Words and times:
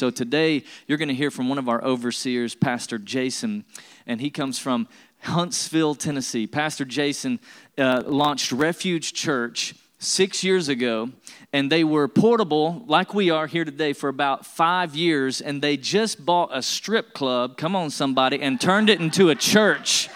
So 0.00 0.08
today, 0.08 0.64
you're 0.86 0.96
going 0.96 1.10
to 1.10 1.14
hear 1.14 1.30
from 1.30 1.50
one 1.50 1.58
of 1.58 1.68
our 1.68 1.84
overseers, 1.84 2.54
Pastor 2.54 2.96
Jason, 2.96 3.66
and 4.06 4.18
he 4.18 4.30
comes 4.30 4.58
from 4.58 4.88
Huntsville, 5.18 5.94
Tennessee. 5.94 6.46
Pastor 6.46 6.86
Jason 6.86 7.38
uh, 7.76 8.04
launched 8.06 8.50
Refuge 8.50 9.12
Church 9.12 9.74
six 9.98 10.42
years 10.42 10.70
ago, 10.70 11.10
and 11.52 11.70
they 11.70 11.84
were 11.84 12.08
portable 12.08 12.82
like 12.86 13.12
we 13.12 13.28
are 13.28 13.46
here 13.46 13.66
today 13.66 13.92
for 13.92 14.08
about 14.08 14.46
five 14.46 14.96
years, 14.96 15.42
and 15.42 15.60
they 15.60 15.76
just 15.76 16.24
bought 16.24 16.48
a 16.50 16.62
strip 16.62 17.12
club, 17.12 17.58
come 17.58 17.76
on, 17.76 17.90
somebody, 17.90 18.40
and 18.40 18.58
turned 18.58 18.88
it 18.88 19.02
into 19.02 19.28
a 19.28 19.34
church. 19.34 20.08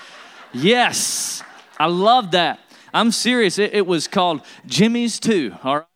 Yes, 0.55 1.43
I 1.79 1.89
love 1.89 2.31
that. 2.31 2.59
I'm 2.95 3.11
serious. 3.11 3.59
It, 3.59 3.75
it 3.75 3.87
was 3.87 4.09
called 4.09 4.41
Jimmy's 4.65 5.21
Too, 5.21 5.55
all 5.63 5.77
right? 5.81 5.87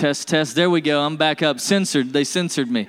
Test, 0.00 0.28
test. 0.28 0.54
There 0.54 0.70
we 0.70 0.80
go. 0.80 1.02
I'm 1.02 1.18
back 1.18 1.42
up. 1.42 1.60
Censored. 1.60 2.14
They 2.14 2.24
censored 2.24 2.70
me. 2.70 2.88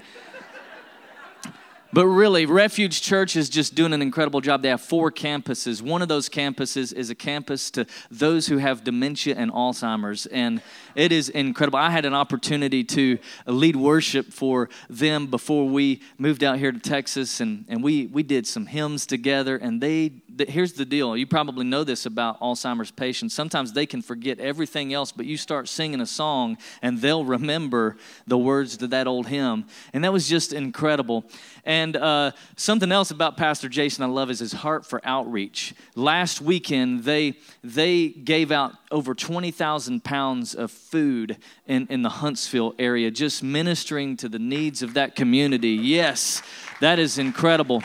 But 1.92 2.08
really, 2.08 2.46
Refuge 2.46 3.02
Church 3.02 3.36
is 3.36 3.50
just 3.50 3.76
doing 3.76 3.92
an 3.92 4.02
incredible 4.02 4.40
job. 4.40 4.62
They 4.62 4.70
have 4.70 4.80
four 4.80 5.12
campuses. 5.12 5.82
One 5.82 6.02
of 6.02 6.08
those 6.08 6.30
campuses 6.30 6.94
is 6.94 7.10
a 7.10 7.16
campus 7.16 7.70
to 7.72 7.86
those 8.10 8.48
who 8.48 8.60
have 8.60 8.86
dementia 8.86 9.36
and 9.36 9.52
Alzheimer's. 9.52 10.26
And 10.28 10.62
it 10.96 11.12
is 11.12 11.30
incredible. 11.30 11.80
I 11.80 11.90
had 11.90 12.06
an 12.06 12.14
opportunity 12.14 12.84
to 12.84 13.18
lead 13.46 13.76
worship 13.76 14.34
for 14.34 14.70
them 14.90 15.28
before 15.28 15.68
we 15.68 16.02
moved 16.18 16.44
out 16.44 16.58
here 16.58 16.72
to 16.72 16.80
Texas. 16.80 17.40
And, 17.40 17.66
and 17.68 17.84
we, 17.84 18.08
we 18.08 18.24
did 18.24 18.46
some 18.48 18.66
hymns 18.66 19.06
together. 19.06 19.58
And 19.58 19.82
they, 19.82 20.12
here's 20.48 20.74
the 20.74 20.86
deal 20.86 21.16
you 21.16 21.28
probably 21.28 21.66
know 21.66 21.84
this 21.84 22.06
about 22.06 22.40
Alzheimer's 22.40 22.92
patients. 22.92 23.34
Sometimes 23.34 23.74
they 23.74 23.86
can 23.86 24.02
forget 24.02 24.40
everything 24.40 24.94
else, 24.94 25.12
but 25.12 25.26
you 25.26 25.38
start 25.38 25.68
singing 25.68 26.02
a 26.02 26.06
song 26.06 26.58
and 26.82 27.00
they'll 27.00 27.26
remember 27.26 27.98
the 28.28 28.38
words 28.38 28.78
to 28.78 28.88
that 28.88 29.08
old 29.08 29.28
hymn. 29.28 29.66
And 29.94 30.04
that 30.04 30.14
was 30.14 30.28
just 30.28 30.54
incredible. 30.54 31.26
And 31.66 31.96
uh, 31.96 32.32
something 32.56 32.92
else 32.92 33.12
about 33.12 33.38
Pastor 33.38 33.70
Jason 33.70 34.04
I 34.04 34.08
love 34.08 34.30
is 34.30 34.40
his 34.40 34.54
heart 34.54 34.86
for 34.86 35.02
outreach. 35.04 35.74
Last 35.96 36.42
weekend, 36.42 37.04
they, 37.04 37.36
they 37.64 38.10
gave 38.10 38.52
out 38.52 38.74
over 38.90 39.14
20,000 39.14 40.04
pounds 40.04 40.56
of 40.56 40.72
food 40.82 41.38
in, 41.68 41.88
in 41.90 42.02
the 42.02 42.10
Huntsville 42.10 42.76
area, 42.80 43.12
just 43.12 43.44
ministering 43.44 44.18
to 44.18 44.28
the 44.28 44.40
needs 44.40 44.82
of 44.82 44.94
that 44.96 45.16
community. 45.16 45.70
Yes, 45.70 46.42
that 46.80 47.00
is 47.00 47.18
incredible. 47.18 47.82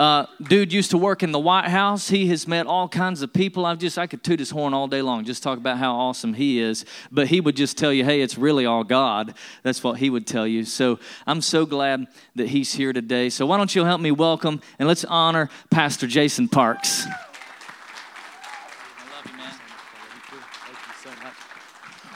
Uh, 0.00 0.24
dude 0.42 0.72
used 0.72 0.90
to 0.90 0.96
work 0.96 1.22
in 1.22 1.30
the 1.30 1.38
White 1.38 1.68
House. 1.68 2.08
He 2.08 2.26
has 2.28 2.48
met 2.48 2.66
all 2.66 2.88
kinds 2.88 3.20
of 3.20 3.34
people. 3.34 3.66
I've 3.66 3.76
just 3.76 3.98
I 3.98 4.06
could 4.06 4.24
toot 4.24 4.38
his 4.38 4.48
horn 4.48 4.72
all 4.72 4.88
day 4.88 5.02
long, 5.02 5.26
just 5.26 5.42
talk 5.42 5.58
about 5.58 5.76
how 5.76 5.94
awesome 5.94 6.32
he 6.32 6.58
is. 6.58 6.86
But 7.12 7.28
he 7.28 7.38
would 7.38 7.54
just 7.54 7.76
tell 7.76 7.92
you, 7.92 8.02
"Hey, 8.02 8.22
it's 8.22 8.38
really 8.38 8.64
all 8.64 8.82
God." 8.82 9.34
That's 9.62 9.84
what 9.84 9.98
he 9.98 10.08
would 10.08 10.26
tell 10.26 10.46
you. 10.46 10.64
So 10.64 10.98
I'm 11.26 11.42
so 11.42 11.66
glad 11.66 12.06
that 12.34 12.48
he's 12.48 12.72
here 12.72 12.94
today. 12.94 13.28
So 13.28 13.44
why 13.44 13.58
don't 13.58 13.74
you 13.74 13.84
help 13.84 14.00
me 14.00 14.10
welcome 14.10 14.62
and 14.78 14.88
let's 14.88 15.04
honor 15.04 15.50
Pastor 15.70 16.06
Jason 16.06 16.48
Parks. 16.48 17.06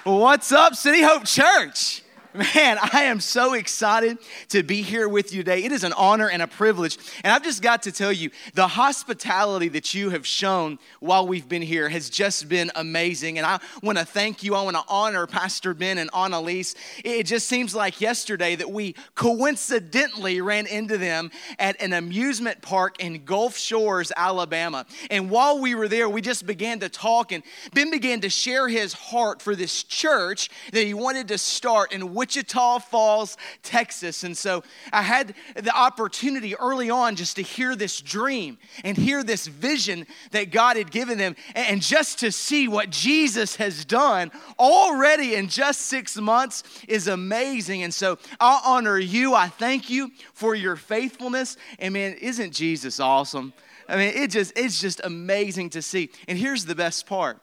What's 0.05 0.53
up, 0.53 0.75
City 0.75 1.01
Hope 1.01 1.25
Church? 1.25 2.04
Man, 2.37 2.79
I 2.81 3.05
am 3.05 3.21
so 3.21 3.55
excited 3.55 4.19
to 4.49 4.65
be 4.65 4.83
here 4.83 5.09
with 5.09 5.33
you 5.33 5.45
today. 5.45 5.63
It 5.63 5.71
is 5.71 5.85
an 5.85 5.93
honor 5.93 6.29
and 6.29 6.43
a 6.43 6.49
privilege. 6.49 6.99
And 7.23 7.33
I've 7.33 7.45
just 7.45 7.63
got 7.63 7.85
to 7.85 7.93
tell 7.93 8.11
you, 8.11 8.33
the 8.55 8.67
hospitality 8.67 9.69
that 9.69 9.95
you 9.95 10.11
have 10.11 10.27
shown 10.27 10.81
while 10.99 11.29
we've 11.29 11.49
been 11.49 11.63
here 11.63 11.89
has 11.89 12.11
just 12.11 12.49
been 12.49 12.73
amazing. 12.75 13.39
And 13.39 13.47
I 13.47 13.61
want 13.85 13.99
to 13.99 14.05
thank 14.05 14.43
you. 14.43 14.57
I 14.57 14.63
want 14.63 14.75
to 14.75 14.83
honor 14.89 15.29
Pastor 15.29 15.75
Ben 15.75 15.97
and 15.97 16.11
Annalise. 16.13 16.75
It 17.05 17.23
just 17.23 17.47
seems 17.49 17.73
like 17.73 18.01
yesterday 18.01 18.57
that 18.57 18.69
we 18.69 18.97
coincidentally 19.15 20.41
ran 20.41 20.67
into 20.67 20.99
them 20.99 21.31
at 21.61 21.81
an 21.81 21.93
amusement 21.93 22.63
park 22.63 23.01
in 23.01 23.25
Gulf 23.25 23.57
Shores, 23.57 24.11
Alabama. 24.17 24.87
And 25.09 25.31
while 25.31 25.61
we 25.61 25.77
were 25.77 25.87
there, 25.87 26.09
we 26.09 26.21
just 26.21 26.47
began 26.47 26.81
to 26.81 26.89
talk, 26.89 27.31
and 27.31 27.45
Ben 27.75 27.93
began 27.93 28.23
to 28.23 28.29
share 28.29 28.67
his 28.67 28.93
heart 28.93 29.41
for 29.41 29.55
this 29.55 29.85
church 29.85 30.51
that 30.73 30.85
he 30.85 30.95
wanted 30.95 31.29
to 31.29 31.39
start 31.39 31.93
in 31.93 32.13
Wichita 32.25 32.79
Falls, 32.79 33.37
Texas. 33.63 34.25
And 34.25 34.35
so 34.35 34.63
I 34.91 35.03
had 35.03 35.35
the 35.57 35.77
opportunity 35.77 36.57
early 36.57 36.89
on 36.89 37.17
just 37.17 37.37
to 37.37 37.43
hear 37.43 37.77
this 37.77 38.01
dream 38.01 38.57
and 38.83 38.97
hear 38.97 39.23
this 39.23 39.47
vision 39.47 40.07
that 40.31 40.51
God 40.51 40.79
had 40.79 40.91
given 40.91 41.19
them, 41.19 41.37
and 41.55 41.83
just 41.83 42.21
to 42.21 42.33
see 42.33 42.67
what 42.67 42.89
Jesus 42.89 43.57
has 43.57 43.85
done 43.85 44.31
already 44.59 45.35
in 45.35 45.49
just 45.49 45.83
six 45.83 46.17
months 46.17 46.63
is 46.89 47.09
amazing. 47.09 47.83
And 47.83 47.93
so 47.93 48.17
I 48.41 48.59
honor 48.65 48.99
you. 48.99 49.35
I 49.35 49.49
thank 49.49 49.91
you 49.91 50.11
for 50.33 50.55
your 50.55 50.77
faithfulness. 50.77 51.59
And 51.79 51.93
man, 51.93 52.15
isn't 52.15 52.53
Jesus 52.53 53.01
awesome? 53.01 53.53
I 53.87 53.97
mean, 53.97 54.15
it 54.17 54.31
just 54.31 54.55
it's 54.57 54.81
just 54.81 55.03
amazing 55.05 55.69
to 55.71 55.83
see. 55.83 56.09
And 56.27 56.39
here's 56.39 56.65
the 56.65 56.75
best 56.75 57.07
part. 57.07 57.39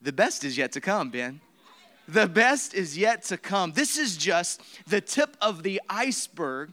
The 0.00 0.14
best 0.14 0.44
is 0.44 0.56
yet 0.56 0.72
to 0.72 0.80
come, 0.80 1.10
Ben. 1.10 1.42
The 2.08 2.26
best 2.26 2.74
is 2.74 2.98
yet 2.98 3.22
to 3.24 3.36
come. 3.36 3.72
This 3.72 3.98
is 3.98 4.16
just 4.16 4.60
the 4.86 5.00
tip 5.00 5.36
of 5.40 5.62
the 5.62 5.80
iceberg 5.88 6.72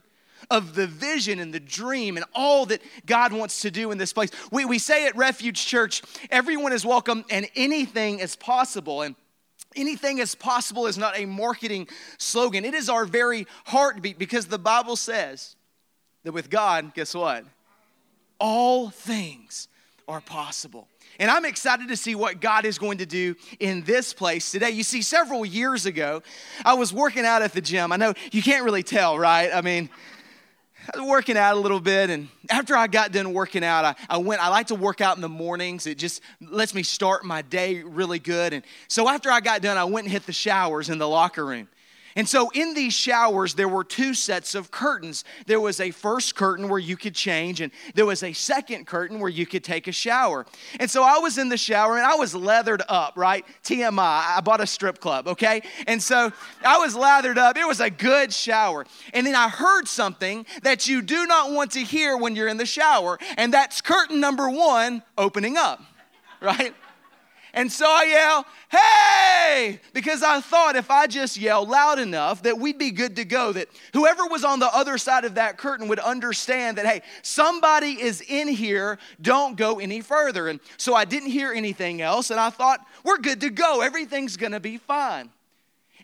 of 0.50 0.74
the 0.74 0.86
vision 0.86 1.38
and 1.38 1.52
the 1.52 1.60
dream 1.60 2.16
and 2.16 2.26
all 2.34 2.66
that 2.66 2.82
God 3.06 3.32
wants 3.32 3.62
to 3.62 3.70
do 3.70 3.90
in 3.90 3.98
this 3.98 4.12
place. 4.12 4.30
We, 4.50 4.64
we 4.64 4.78
say 4.78 5.06
at 5.06 5.16
Refuge 5.16 5.64
Church, 5.64 6.02
everyone 6.30 6.72
is 6.72 6.84
welcome 6.84 7.24
and 7.30 7.48
anything 7.54 8.18
is 8.18 8.36
possible. 8.36 9.02
And 9.02 9.14
anything 9.76 10.18
is 10.18 10.34
possible 10.34 10.86
is 10.86 10.98
not 10.98 11.18
a 11.18 11.24
marketing 11.24 11.88
slogan, 12.18 12.64
it 12.64 12.74
is 12.74 12.88
our 12.88 13.04
very 13.04 13.46
heartbeat 13.66 14.18
because 14.18 14.46
the 14.46 14.58
Bible 14.58 14.96
says 14.96 15.56
that 16.24 16.32
with 16.32 16.50
God, 16.50 16.94
guess 16.94 17.14
what? 17.14 17.44
All 18.38 18.90
things 18.90 19.68
are 20.08 20.20
possible. 20.20 20.88
And 21.18 21.30
I'm 21.30 21.44
excited 21.44 21.88
to 21.88 21.96
see 21.96 22.14
what 22.14 22.40
God 22.40 22.64
is 22.64 22.78
going 22.78 22.98
to 22.98 23.06
do 23.06 23.34
in 23.60 23.82
this 23.82 24.12
place 24.12 24.50
today. 24.50 24.70
You 24.70 24.82
see, 24.82 25.02
several 25.02 25.44
years 25.44 25.86
ago, 25.86 26.22
I 26.64 26.74
was 26.74 26.92
working 26.92 27.24
out 27.24 27.42
at 27.42 27.52
the 27.52 27.60
gym. 27.60 27.92
I 27.92 27.96
know 27.96 28.14
you 28.30 28.42
can't 28.42 28.64
really 28.64 28.82
tell, 28.82 29.18
right? 29.18 29.50
I 29.52 29.60
mean, 29.60 29.90
I 30.92 30.98
was 30.98 31.08
working 31.08 31.36
out 31.36 31.56
a 31.56 31.60
little 31.60 31.78
bit, 31.78 32.10
and 32.10 32.28
after 32.50 32.76
I 32.76 32.88
got 32.88 33.12
done 33.12 33.32
working 33.32 33.62
out, 33.62 33.84
I, 33.84 33.94
I 34.08 34.16
went. 34.16 34.42
I 34.42 34.48
like 34.48 34.66
to 34.68 34.74
work 34.74 35.00
out 35.00 35.16
in 35.16 35.22
the 35.22 35.28
mornings. 35.28 35.86
It 35.86 35.96
just 35.96 36.22
lets 36.40 36.74
me 36.74 36.82
start 36.82 37.24
my 37.24 37.42
day 37.42 37.82
really 37.82 38.18
good. 38.18 38.52
And 38.52 38.64
so 38.88 39.08
after 39.08 39.30
I 39.30 39.40
got 39.40 39.62
done, 39.62 39.76
I 39.76 39.84
went 39.84 40.06
and 40.06 40.12
hit 40.12 40.26
the 40.26 40.32
showers 40.32 40.90
in 40.90 40.98
the 40.98 41.06
locker 41.06 41.46
room. 41.46 41.68
And 42.16 42.28
so 42.28 42.50
in 42.50 42.74
these 42.74 42.92
showers, 42.92 43.54
there 43.54 43.68
were 43.68 43.84
two 43.84 44.14
sets 44.14 44.54
of 44.54 44.70
curtains. 44.70 45.24
There 45.46 45.60
was 45.60 45.80
a 45.80 45.90
first 45.90 46.34
curtain 46.34 46.68
where 46.68 46.78
you 46.78 46.96
could 46.96 47.14
change, 47.14 47.60
and 47.60 47.72
there 47.94 48.06
was 48.06 48.22
a 48.22 48.32
second 48.32 48.86
curtain 48.86 49.18
where 49.18 49.30
you 49.30 49.46
could 49.46 49.64
take 49.64 49.88
a 49.88 49.92
shower. 49.92 50.46
And 50.78 50.90
so 50.90 51.02
I 51.02 51.18
was 51.18 51.38
in 51.38 51.48
the 51.48 51.56
shower 51.56 51.96
and 51.96 52.06
I 52.06 52.14
was 52.16 52.34
leathered 52.34 52.82
up, 52.88 53.14
right? 53.16 53.44
TMI, 53.64 54.36
I 54.36 54.40
bought 54.42 54.60
a 54.60 54.66
strip 54.66 55.00
club, 55.00 55.28
okay? 55.28 55.62
And 55.86 56.02
so 56.02 56.32
I 56.64 56.78
was 56.78 56.94
lathered 56.94 57.38
up. 57.38 57.56
It 57.56 57.66
was 57.66 57.80
a 57.80 57.90
good 57.90 58.32
shower. 58.32 58.86
And 59.14 59.26
then 59.26 59.34
I 59.34 59.48
heard 59.48 59.88
something 59.88 60.46
that 60.62 60.88
you 60.88 61.02
do 61.02 61.26
not 61.26 61.52
want 61.52 61.72
to 61.72 61.80
hear 61.80 62.16
when 62.16 62.36
you're 62.36 62.48
in 62.48 62.56
the 62.56 62.66
shower, 62.66 63.18
and 63.36 63.52
that's 63.52 63.80
curtain 63.80 64.20
number 64.20 64.48
one 64.48 65.02
opening 65.16 65.56
up, 65.56 65.82
right? 66.40 66.74
And 67.54 67.70
so 67.70 67.84
I 67.86 68.04
yell, 68.04 68.46
hey, 68.70 69.80
because 69.92 70.22
I 70.22 70.40
thought 70.40 70.74
if 70.74 70.90
I 70.90 71.06
just 71.06 71.36
yell 71.36 71.66
loud 71.66 71.98
enough 71.98 72.42
that 72.44 72.58
we'd 72.58 72.78
be 72.78 72.90
good 72.90 73.16
to 73.16 73.26
go, 73.26 73.52
that 73.52 73.68
whoever 73.92 74.26
was 74.26 74.42
on 74.42 74.58
the 74.58 74.74
other 74.74 74.96
side 74.96 75.26
of 75.26 75.34
that 75.34 75.58
curtain 75.58 75.88
would 75.88 75.98
understand 75.98 76.78
that, 76.78 76.86
hey, 76.86 77.02
somebody 77.20 78.00
is 78.00 78.22
in 78.22 78.48
here, 78.48 78.98
don't 79.20 79.56
go 79.56 79.80
any 79.80 80.00
further. 80.00 80.48
And 80.48 80.60
so 80.78 80.94
I 80.94 81.04
didn't 81.04 81.30
hear 81.30 81.52
anything 81.52 82.00
else, 82.00 82.30
and 82.30 82.40
I 82.40 82.48
thought, 82.48 82.80
we're 83.04 83.18
good 83.18 83.42
to 83.42 83.50
go, 83.50 83.82
everything's 83.82 84.38
gonna 84.38 84.60
be 84.60 84.78
fine 84.78 85.30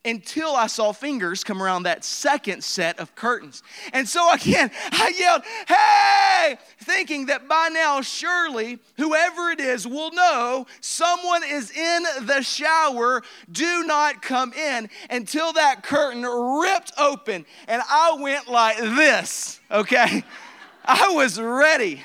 until 0.04 0.54
I 0.54 0.66
saw 0.66 0.92
fingers 0.92 1.44
come 1.44 1.62
around 1.62 1.84
that 1.84 2.04
second 2.04 2.62
set 2.64 2.98
of 2.98 3.14
curtains. 3.14 3.62
And 3.92 4.08
so 4.08 4.32
again, 4.32 4.70
I 4.92 5.12
yelled, 5.18 5.42
Hey! 5.66 6.58
Thinking 6.78 7.26
that 7.26 7.48
by 7.48 7.68
now, 7.72 8.00
surely 8.00 8.78
whoever 8.96 9.50
it 9.50 9.60
is 9.60 9.86
will 9.86 10.10
know 10.12 10.66
someone 10.80 11.42
is 11.44 11.70
in 11.70 12.04
the 12.22 12.42
shower. 12.42 13.22
Do 13.50 13.84
not 13.84 14.22
come 14.22 14.52
in 14.52 14.88
until 15.10 15.52
that 15.52 15.82
curtain 15.82 16.22
ripped 16.22 16.92
open. 16.98 17.44
And 17.66 17.82
I 17.88 18.16
went 18.20 18.48
like 18.48 18.78
this, 18.78 19.60
okay? 19.70 20.24
I 20.84 21.10
was 21.10 21.40
ready. 21.40 22.02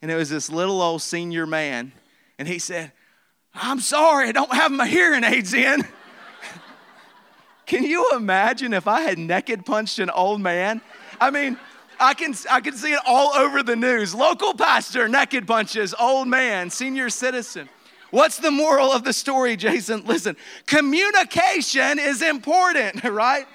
And 0.00 0.10
it 0.10 0.16
was 0.16 0.28
this 0.28 0.50
little 0.50 0.82
old 0.82 1.00
senior 1.00 1.46
man. 1.46 1.92
And 2.38 2.48
he 2.48 2.58
said, 2.58 2.90
I'm 3.54 3.80
sorry, 3.80 4.28
I 4.28 4.32
don't 4.32 4.52
have 4.52 4.72
my 4.72 4.88
hearing 4.88 5.24
aids 5.24 5.54
in. 5.54 5.86
Can 7.72 7.84
you 7.84 8.10
imagine 8.14 8.74
if 8.74 8.86
I 8.86 9.00
had 9.00 9.18
naked 9.18 9.64
punched 9.64 9.98
an 9.98 10.10
old 10.10 10.42
man? 10.42 10.82
I 11.18 11.30
mean, 11.30 11.56
I 11.98 12.12
can, 12.12 12.34
I 12.50 12.60
can 12.60 12.74
see 12.74 12.92
it 12.92 13.00
all 13.06 13.34
over 13.34 13.62
the 13.62 13.76
news. 13.76 14.14
Local 14.14 14.52
pastor, 14.52 15.08
naked 15.08 15.46
punches, 15.46 15.94
old 15.98 16.28
man, 16.28 16.68
senior 16.68 17.08
citizen. 17.08 17.70
What's 18.10 18.36
the 18.36 18.50
moral 18.50 18.92
of 18.92 19.04
the 19.04 19.14
story, 19.14 19.56
Jason? 19.56 20.04
Listen, 20.04 20.36
communication 20.66 21.98
is 21.98 22.20
important, 22.20 23.02
right? 23.04 23.46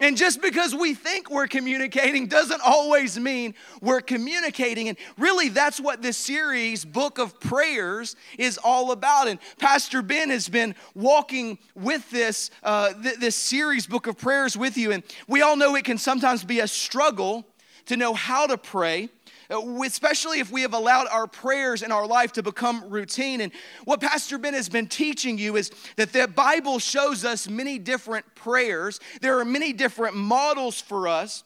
And 0.00 0.16
just 0.16 0.40
because 0.40 0.74
we 0.74 0.94
think 0.94 1.30
we're 1.30 1.46
communicating 1.46 2.26
doesn't 2.26 2.62
always 2.64 3.18
mean 3.18 3.54
we're 3.82 4.00
communicating. 4.00 4.88
And 4.88 4.96
really, 5.18 5.50
that's 5.50 5.78
what 5.78 6.00
this 6.00 6.16
series, 6.16 6.86
Book 6.86 7.18
of 7.18 7.38
Prayers, 7.38 8.16
is 8.38 8.58
all 8.64 8.92
about. 8.92 9.28
And 9.28 9.38
Pastor 9.58 10.00
Ben 10.00 10.30
has 10.30 10.48
been 10.48 10.74
walking 10.94 11.58
with 11.74 12.10
this, 12.10 12.50
uh, 12.62 12.94
th- 12.94 13.16
this 13.16 13.36
series, 13.36 13.86
Book 13.86 14.06
of 14.06 14.16
Prayers, 14.16 14.56
with 14.56 14.78
you. 14.78 14.90
And 14.90 15.02
we 15.28 15.42
all 15.42 15.56
know 15.56 15.76
it 15.76 15.84
can 15.84 15.98
sometimes 15.98 16.44
be 16.44 16.60
a 16.60 16.68
struggle 16.68 17.46
to 17.86 17.96
know 17.96 18.14
how 18.14 18.46
to 18.46 18.56
pray. 18.56 19.10
Uh, 19.50 19.82
especially 19.82 20.38
if 20.38 20.52
we 20.52 20.62
have 20.62 20.74
allowed 20.74 21.08
our 21.08 21.26
prayers 21.26 21.82
in 21.82 21.90
our 21.90 22.06
life 22.06 22.32
to 22.32 22.42
become 22.42 22.88
routine. 22.88 23.40
And 23.40 23.52
what 23.84 24.00
Pastor 24.00 24.38
Ben 24.38 24.54
has 24.54 24.68
been 24.68 24.86
teaching 24.86 25.38
you 25.38 25.56
is 25.56 25.70
that 25.96 26.12
the 26.12 26.28
Bible 26.28 26.78
shows 26.78 27.24
us 27.24 27.48
many 27.48 27.78
different 27.78 28.24
prayers, 28.34 29.00
there 29.20 29.38
are 29.40 29.44
many 29.44 29.72
different 29.72 30.14
models 30.14 30.80
for 30.80 31.08
us 31.08 31.42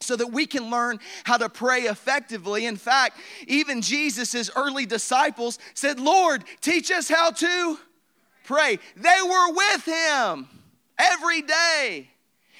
so 0.00 0.14
that 0.16 0.26
we 0.26 0.46
can 0.46 0.70
learn 0.70 1.00
how 1.24 1.38
to 1.38 1.48
pray 1.48 1.82
effectively. 1.82 2.66
In 2.66 2.76
fact, 2.76 3.18
even 3.46 3.80
Jesus' 3.80 4.50
early 4.54 4.84
disciples 4.84 5.58
said, 5.74 5.98
Lord, 5.98 6.44
teach 6.60 6.90
us 6.90 7.08
how 7.08 7.30
to 7.30 7.78
pray. 8.44 8.78
They 8.96 9.18
were 9.24 9.52
with 9.54 9.84
him 9.86 10.48
every 10.98 11.42
day, 11.42 12.10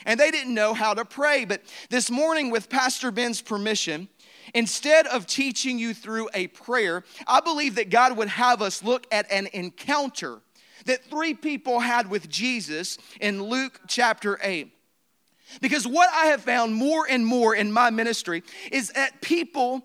and 0.07 0.19
they 0.19 0.31
didn't 0.31 0.55
know 0.55 0.73
how 0.73 0.95
to 0.95 1.05
pray. 1.05 1.45
But 1.45 1.63
this 1.91 2.11
morning, 2.11 2.51
with 2.51 2.71
Pastor 2.71 3.11
Ben's 3.11 3.43
permission, 3.43 4.09
Instead 4.55 5.07
of 5.07 5.27
teaching 5.27 5.79
you 5.79 5.95
through 5.95 6.29
a 6.35 6.47
prayer, 6.49 7.05
I 7.27 7.41
believe 7.41 7.75
that 7.77 7.91
God 7.91 8.17
would 8.17 8.29
have 8.29 8.63
us 8.63 8.83
look 8.83 9.07
at 9.11 9.31
an 9.31 9.49
encounter 9.53 10.41
that 10.87 11.05
three 11.05 11.35
people 11.35 11.81
had 11.81 12.09
with 12.09 12.29
Jesus 12.29 12.99
in 13.21 13.43
Luke 13.43 13.81
chapter 13.87 14.39
8. 14.43 14.73
Because 15.61 15.87
what 15.87 16.09
I 16.13 16.27
have 16.27 16.43
found 16.43 16.75
more 16.75 17.07
and 17.09 17.25
more 17.25 17.55
in 17.55 17.73
my 17.73 17.91
ministry 17.91 18.43
is 18.73 18.91
that 18.91 19.21
people, 19.21 19.83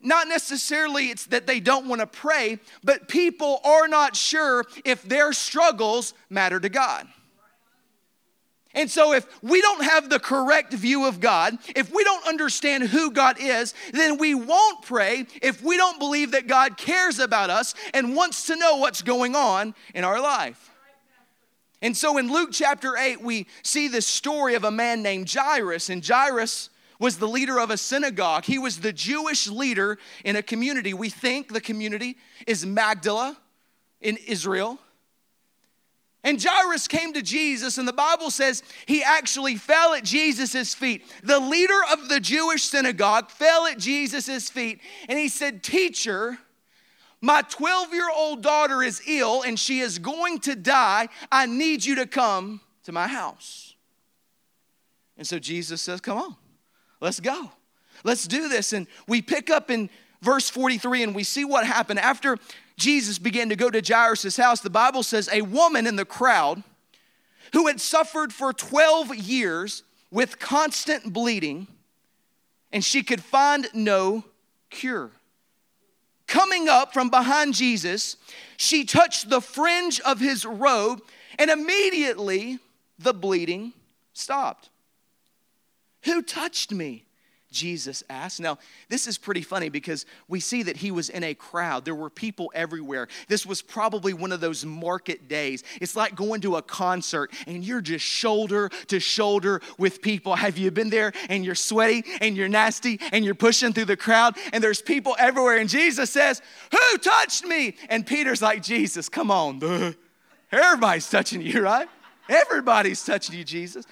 not 0.00 0.28
necessarily 0.28 1.10
it's 1.10 1.26
that 1.26 1.46
they 1.46 1.60
don't 1.60 1.88
want 1.88 2.00
to 2.00 2.06
pray, 2.06 2.58
but 2.82 3.08
people 3.08 3.60
are 3.64 3.86
not 3.88 4.16
sure 4.16 4.64
if 4.84 5.02
their 5.02 5.32
struggles 5.32 6.14
matter 6.30 6.58
to 6.58 6.68
God. 6.68 7.06
And 8.74 8.90
so, 8.90 9.14
if 9.14 9.26
we 9.42 9.62
don't 9.62 9.82
have 9.82 10.10
the 10.10 10.20
correct 10.20 10.74
view 10.74 11.06
of 11.06 11.20
God, 11.20 11.56
if 11.74 11.92
we 11.92 12.04
don't 12.04 12.26
understand 12.28 12.84
who 12.84 13.10
God 13.10 13.36
is, 13.40 13.72
then 13.92 14.18
we 14.18 14.34
won't 14.34 14.82
pray 14.82 15.26
if 15.40 15.62
we 15.62 15.78
don't 15.78 15.98
believe 15.98 16.32
that 16.32 16.46
God 16.46 16.76
cares 16.76 17.18
about 17.18 17.48
us 17.48 17.74
and 17.94 18.14
wants 18.14 18.46
to 18.46 18.56
know 18.56 18.76
what's 18.76 19.00
going 19.00 19.34
on 19.34 19.74
in 19.94 20.04
our 20.04 20.20
life. 20.20 20.70
And 21.80 21.96
so, 21.96 22.18
in 22.18 22.30
Luke 22.30 22.50
chapter 22.52 22.96
8, 22.96 23.22
we 23.22 23.46
see 23.62 23.88
the 23.88 24.02
story 24.02 24.54
of 24.54 24.64
a 24.64 24.70
man 24.70 25.02
named 25.02 25.30
Jairus, 25.32 25.88
and 25.88 26.06
Jairus 26.06 26.68
was 26.98 27.18
the 27.18 27.28
leader 27.28 27.58
of 27.58 27.70
a 27.70 27.76
synagogue. 27.76 28.44
He 28.44 28.58
was 28.58 28.80
the 28.80 28.92
Jewish 28.92 29.48
leader 29.48 29.98
in 30.24 30.36
a 30.36 30.42
community. 30.42 30.92
We 30.92 31.08
think 31.08 31.52
the 31.52 31.60
community 31.60 32.16
is 32.46 32.66
Magdala 32.66 33.36
in 34.00 34.18
Israel. 34.26 34.78
And 36.24 36.42
Jairus 36.42 36.88
came 36.88 37.12
to 37.12 37.22
Jesus, 37.22 37.78
and 37.78 37.86
the 37.86 37.92
Bible 37.92 38.30
says 38.30 38.62
he 38.86 39.02
actually 39.02 39.56
fell 39.56 39.94
at 39.94 40.02
Jesus' 40.04 40.74
feet. 40.74 41.04
The 41.22 41.38
leader 41.38 41.78
of 41.92 42.08
the 42.08 42.18
Jewish 42.18 42.64
synagogue 42.64 43.30
fell 43.30 43.66
at 43.66 43.78
Jesus' 43.78 44.50
feet, 44.50 44.80
and 45.08 45.18
he 45.18 45.28
said, 45.28 45.62
Teacher, 45.62 46.38
my 47.20 47.42
12 47.42 47.92
year 47.92 48.10
old 48.14 48.42
daughter 48.42 48.82
is 48.82 49.02
ill 49.06 49.42
and 49.42 49.58
she 49.58 49.80
is 49.80 49.98
going 49.98 50.38
to 50.40 50.54
die. 50.54 51.08
I 51.32 51.46
need 51.46 51.84
you 51.84 51.96
to 51.96 52.06
come 52.06 52.60
to 52.84 52.92
my 52.92 53.08
house. 53.08 53.74
And 55.16 55.26
so 55.26 55.38
Jesus 55.38 55.82
says, 55.82 56.00
Come 56.00 56.18
on, 56.18 56.36
let's 57.00 57.20
go. 57.20 57.50
Let's 58.04 58.28
do 58.28 58.48
this. 58.48 58.72
And 58.72 58.86
we 59.08 59.20
pick 59.20 59.50
up 59.50 59.70
in 59.70 59.90
verse 60.22 60.48
43 60.48 61.02
and 61.02 61.14
we 61.14 61.24
see 61.24 61.44
what 61.44 61.66
happened. 61.66 61.98
After 61.98 62.38
Jesus 62.78 63.18
began 63.18 63.48
to 63.48 63.56
go 63.56 63.68
to 63.68 63.82
Jairus' 63.86 64.36
house, 64.36 64.60
the 64.60 64.70
Bible 64.70 65.02
says 65.02 65.28
a 65.32 65.42
woman 65.42 65.86
in 65.86 65.96
the 65.96 66.04
crowd 66.04 66.62
who 67.52 67.66
had 67.66 67.80
suffered 67.80 68.32
for 68.32 68.52
12 68.52 69.14
years 69.16 69.82
with 70.10 70.38
constant 70.38 71.12
bleeding, 71.12 71.66
and 72.72 72.84
she 72.84 73.02
could 73.02 73.22
find 73.22 73.68
no 73.74 74.24
cure. 74.70 75.10
Coming 76.26 76.68
up 76.68 76.92
from 76.92 77.10
behind 77.10 77.54
Jesus, 77.54 78.16
she 78.56 78.84
touched 78.84 79.28
the 79.28 79.40
fringe 79.40 79.98
of 80.00 80.20
his 80.20 80.44
robe, 80.44 81.02
and 81.38 81.50
immediately 81.50 82.58
the 82.98 83.14
bleeding 83.14 83.72
stopped. 84.12 84.68
Who 86.04 86.22
touched 86.22 86.70
me? 86.70 87.04
Jesus 87.50 88.02
asked. 88.10 88.40
Now, 88.40 88.58
this 88.88 89.06
is 89.06 89.16
pretty 89.16 89.42
funny 89.42 89.68
because 89.68 90.04
we 90.28 90.40
see 90.40 90.62
that 90.64 90.76
he 90.76 90.90
was 90.90 91.08
in 91.08 91.24
a 91.24 91.34
crowd. 91.34 91.84
There 91.84 91.94
were 91.94 92.10
people 92.10 92.52
everywhere. 92.54 93.08
This 93.28 93.46
was 93.46 93.62
probably 93.62 94.12
one 94.12 94.32
of 94.32 94.40
those 94.40 94.64
market 94.64 95.28
days. 95.28 95.64
It's 95.80 95.96
like 95.96 96.14
going 96.14 96.42
to 96.42 96.56
a 96.56 96.62
concert 96.62 97.32
and 97.46 97.64
you're 97.64 97.80
just 97.80 98.04
shoulder 98.04 98.68
to 98.88 99.00
shoulder 99.00 99.62
with 99.78 100.02
people. 100.02 100.36
Have 100.36 100.58
you 100.58 100.70
been 100.70 100.90
there 100.90 101.12
and 101.28 101.44
you're 101.44 101.54
sweaty 101.54 102.04
and 102.20 102.36
you're 102.36 102.48
nasty 102.48 103.00
and 103.12 103.24
you're 103.24 103.34
pushing 103.34 103.72
through 103.72 103.86
the 103.86 103.96
crowd 103.96 104.36
and 104.52 104.62
there's 104.62 104.82
people 104.82 105.16
everywhere 105.18 105.56
and 105.56 105.68
Jesus 105.68 106.10
says, 106.10 106.42
Who 106.70 106.98
touched 106.98 107.44
me? 107.44 107.76
And 107.88 108.06
Peter's 108.06 108.42
like, 108.42 108.62
Jesus, 108.62 109.08
come 109.08 109.30
on. 109.30 109.94
Everybody's 110.52 111.08
touching 111.08 111.40
you, 111.40 111.62
right? 111.62 111.88
Everybody's 112.28 113.02
touching 113.04 113.36
you, 113.36 113.44
Jesus. 113.44 113.86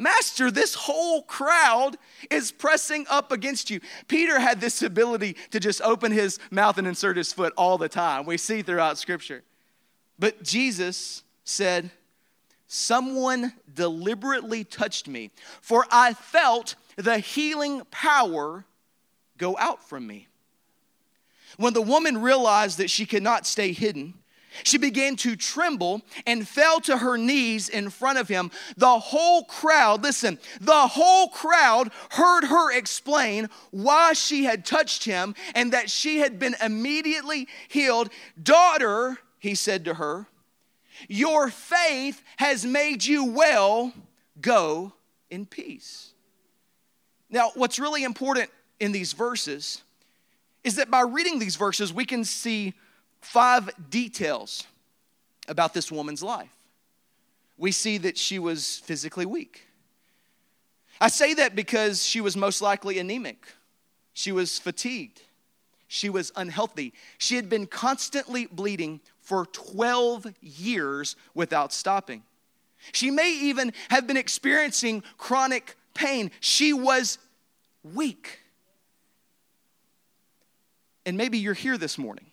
Master, 0.00 0.50
this 0.50 0.74
whole 0.74 1.22
crowd 1.24 1.98
is 2.30 2.52
pressing 2.52 3.04
up 3.10 3.30
against 3.30 3.68
you. 3.68 3.80
Peter 4.08 4.40
had 4.40 4.58
this 4.58 4.80
ability 4.80 5.36
to 5.50 5.60
just 5.60 5.82
open 5.82 6.10
his 6.10 6.38
mouth 6.50 6.78
and 6.78 6.88
insert 6.88 7.18
his 7.18 7.34
foot 7.34 7.52
all 7.54 7.76
the 7.76 7.88
time. 7.88 8.24
We 8.24 8.38
see 8.38 8.62
throughout 8.62 8.96
Scripture. 8.96 9.42
But 10.18 10.42
Jesus 10.42 11.22
said, 11.44 11.90
Someone 12.66 13.52
deliberately 13.74 14.64
touched 14.64 15.06
me, 15.06 15.32
for 15.60 15.84
I 15.90 16.14
felt 16.14 16.76
the 16.96 17.18
healing 17.18 17.82
power 17.90 18.64
go 19.36 19.54
out 19.58 19.86
from 19.86 20.06
me. 20.06 20.28
When 21.58 21.74
the 21.74 21.82
woman 21.82 22.22
realized 22.22 22.78
that 22.78 22.88
she 22.88 23.04
could 23.04 23.22
not 23.22 23.46
stay 23.46 23.72
hidden, 23.72 24.14
she 24.62 24.78
began 24.78 25.16
to 25.16 25.36
tremble 25.36 26.02
and 26.26 26.46
fell 26.46 26.80
to 26.82 26.98
her 26.98 27.16
knees 27.16 27.68
in 27.68 27.90
front 27.90 28.18
of 28.18 28.28
him. 28.28 28.50
The 28.76 28.98
whole 28.98 29.44
crowd, 29.44 30.02
listen, 30.02 30.38
the 30.60 30.88
whole 30.88 31.28
crowd 31.28 31.90
heard 32.10 32.44
her 32.44 32.72
explain 32.72 33.48
why 33.70 34.12
she 34.12 34.44
had 34.44 34.64
touched 34.64 35.04
him 35.04 35.34
and 35.54 35.72
that 35.72 35.90
she 35.90 36.18
had 36.18 36.38
been 36.38 36.56
immediately 36.62 37.48
healed. 37.68 38.10
Daughter, 38.42 39.18
he 39.38 39.54
said 39.54 39.84
to 39.86 39.94
her, 39.94 40.26
your 41.08 41.48
faith 41.50 42.22
has 42.36 42.66
made 42.66 43.04
you 43.04 43.24
well. 43.24 43.92
Go 44.40 44.92
in 45.30 45.46
peace. 45.46 46.12
Now, 47.30 47.52
what's 47.54 47.78
really 47.78 48.04
important 48.04 48.50
in 48.80 48.92
these 48.92 49.12
verses 49.12 49.82
is 50.64 50.76
that 50.76 50.90
by 50.90 51.00
reading 51.00 51.38
these 51.38 51.56
verses, 51.56 51.92
we 51.92 52.04
can 52.04 52.24
see 52.24 52.74
five 53.20 53.70
details 53.90 54.66
about 55.48 55.74
this 55.74 55.90
woman's 55.90 56.22
life. 56.22 56.54
We 57.58 57.72
see 57.72 57.98
that 57.98 58.16
she 58.16 58.38
was 58.38 58.78
physically 58.84 59.26
weak. 59.26 59.66
I 61.00 61.08
say 61.08 61.34
that 61.34 61.54
because 61.54 62.04
she 62.04 62.20
was 62.20 62.36
most 62.36 62.62
likely 62.62 62.98
anemic. 62.98 63.46
She 64.12 64.32
was 64.32 64.58
fatigued. 64.58 65.22
She 65.88 66.08
was 66.08 66.30
unhealthy. 66.36 66.92
She 67.18 67.36
had 67.36 67.48
been 67.48 67.66
constantly 67.66 68.46
bleeding 68.46 69.00
for 69.20 69.46
12 69.46 70.26
years 70.40 71.16
without 71.34 71.72
stopping. 71.72 72.22
She 72.92 73.10
may 73.10 73.32
even 73.32 73.72
have 73.90 74.06
been 74.06 74.16
experiencing 74.16 75.02
chronic 75.18 75.76
pain. 75.94 76.30
She 76.40 76.72
was 76.72 77.18
weak. 77.82 78.38
And 81.04 81.16
maybe 81.16 81.38
you're 81.38 81.54
here 81.54 81.76
this 81.76 81.98
morning 81.98 82.29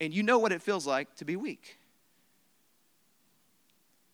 and 0.00 0.12
you 0.12 0.22
know 0.22 0.38
what 0.38 0.52
it 0.52 0.62
feels 0.62 0.86
like 0.86 1.14
to 1.16 1.24
be 1.24 1.36
weak. 1.36 1.78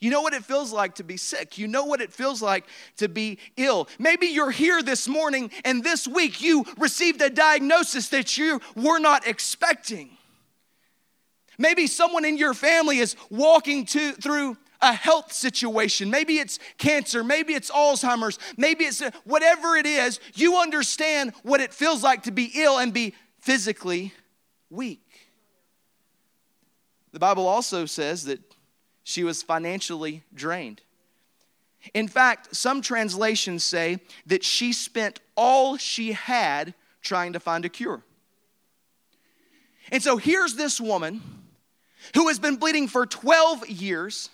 You 0.00 0.10
know 0.10 0.22
what 0.22 0.32
it 0.32 0.44
feels 0.44 0.72
like 0.72 0.94
to 0.94 1.04
be 1.04 1.18
sick. 1.18 1.58
You 1.58 1.68
know 1.68 1.84
what 1.84 2.00
it 2.00 2.10
feels 2.10 2.40
like 2.40 2.64
to 2.96 3.08
be 3.08 3.38
ill. 3.58 3.86
Maybe 3.98 4.28
you're 4.28 4.50
here 4.50 4.82
this 4.82 5.06
morning 5.06 5.50
and 5.62 5.84
this 5.84 6.08
week 6.08 6.40
you 6.40 6.64
received 6.78 7.20
a 7.20 7.28
diagnosis 7.28 8.08
that 8.08 8.38
you 8.38 8.60
were 8.74 8.98
not 8.98 9.26
expecting. 9.26 10.16
Maybe 11.58 11.86
someone 11.86 12.24
in 12.24 12.38
your 12.38 12.54
family 12.54 12.98
is 12.98 13.14
walking 13.28 13.84
to, 13.86 14.12
through 14.12 14.56
a 14.80 14.94
health 14.94 15.32
situation. 15.32 16.10
Maybe 16.10 16.38
it's 16.38 16.58
cancer, 16.78 17.22
maybe 17.22 17.52
it's 17.52 17.70
Alzheimer's, 17.70 18.38
maybe 18.56 18.84
it's 18.84 19.02
uh, 19.02 19.10
whatever 19.24 19.76
it 19.76 19.84
is, 19.84 20.20
you 20.34 20.56
understand 20.56 21.34
what 21.42 21.60
it 21.60 21.74
feels 21.74 22.02
like 22.02 22.22
to 22.22 22.30
be 22.30 22.50
ill 22.54 22.78
and 22.78 22.94
be 22.94 23.14
physically 23.40 24.14
weak. 24.70 25.29
The 27.12 27.18
Bible 27.18 27.46
also 27.46 27.86
says 27.86 28.24
that 28.24 28.40
she 29.02 29.24
was 29.24 29.42
financially 29.42 30.22
drained. 30.34 30.82
In 31.94 32.08
fact, 32.08 32.54
some 32.54 32.82
translations 32.82 33.64
say 33.64 33.98
that 34.26 34.44
she 34.44 34.72
spent 34.72 35.20
all 35.36 35.76
she 35.76 36.12
had 36.12 36.74
trying 37.02 37.32
to 37.32 37.40
find 37.40 37.64
a 37.64 37.68
cure. 37.68 38.02
And 39.90 40.02
so 40.02 40.16
here's 40.16 40.54
this 40.54 40.80
woman 40.80 41.22
who 42.14 42.28
has 42.28 42.38
been 42.38 42.56
bleeding 42.56 42.86
for 42.86 43.06
12 43.06 43.68
years, 43.68 44.30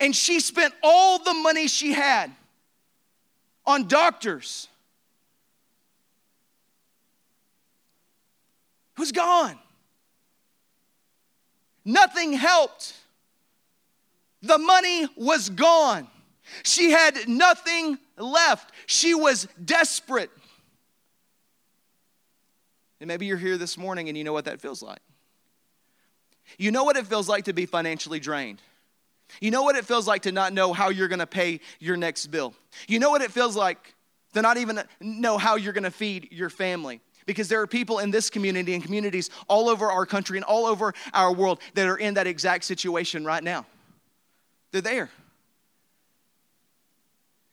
and 0.00 0.14
she 0.14 0.40
spent 0.40 0.72
all 0.82 1.22
the 1.22 1.34
money 1.34 1.68
she 1.68 1.92
had 1.92 2.30
on 3.66 3.88
doctors. 3.88 4.68
Who's 8.94 9.12
gone? 9.12 9.58
Nothing 11.84 12.32
helped. 12.32 12.94
The 14.42 14.58
money 14.58 15.06
was 15.16 15.50
gone. 15.50 16.08
She 16.64 16.90
had 16.90 17.28
nothing 17.28 17.98
left. 18.16 18.72
She 18.86 19.14
was 19.14 19.46
desperate. 19.64 20.30
And 23.00 23.08
maybe 23.08 23.26
you're 23.26 23.36
here 23.36 23.56
this 23.56 23.76
morning 23.76 24.08
and 24.08 24.16
you 24.16 24.24
know 24.24 24.32
what 24.32 24.44
that 24.44 24.60
feels 24.60 24.82
like. 24.82 25.00
You 26.58 26.70
know 26.70 26.84
what 26.84 26.96
it 26.96 27.06
feels 27.06 27.28
like 27.28 27.44
to 27.44 27.52
be 27.52 27.66
financially 27.66 28.20
drained. 28.20 28.60
You 29.40 29.50
know 29.50 29.62
what 29.62 29.76
it 29.76 29.86
feels 29.86 30.06
like 30.06 30.22
to 30.22 30.32
not 30.32 30.52
know 30.52 30.72
how 30.72 30.90
you're 30.90 31.08
going 31.08 31.18
to 31.18 31.26
pay 31.26 31.60
your 31.78 31.96
next 31.96 32.26
bill. 32.26 32.54
You 32.86 32.98
know 32.98 33.10
what 33.10 33.22
it 33.22 33.32
feels 33.32 33.56
like 33.56 33.94
to 34.34 34.42
not 34.42 34.56
even 34.56 34.82
know 35.00 35.38
how 35.38 35.56
you're 35.56 35.72
going 35.72 35.84
to 35.84 35.90
feed 35.90 36.28
your 36.30 36.50
family. 36.50 37.00
Because 37.26 37.48
there 37.48 37.60
are 37.60 37.66
people 37.66 37.98
in 37.98 38.10
this 38.10 38.30
community 38.30 38.74
and 38.74 38.82
communities 38.82 39.30
all 39.48 39.68
over 39.68 39.90
our 39.90 40.06
country 40.06 40.38
and 40.38 40.44
all 40.44 40.66
over 40.66 40.94
our 41.14 41.32
world 41.32 41.60
that 41.74 41.86
are 41.86 41.96
in 41.96 42.14
that 42.14 42.26
exact 42.26 42.64
situation 42.64 43.24
right 43.24 43.42
now. 43.42 43.66
They're 44.72 44.80
there. 44.80 45.10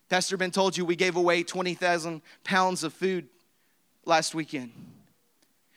Pastor 0.09 0.37
Ben 0.37 0.49
told 0.49 0.75
you 0.75 0.85
we 0.85 0.95
gave 0.95 1.15
away 1.15 1.43
20,000 1.43 2.21
pounds 2.43 2.83
of 2.83 2.93
food 2.93 3.27
last 4.05 4.33
weekend. 4.33 4.71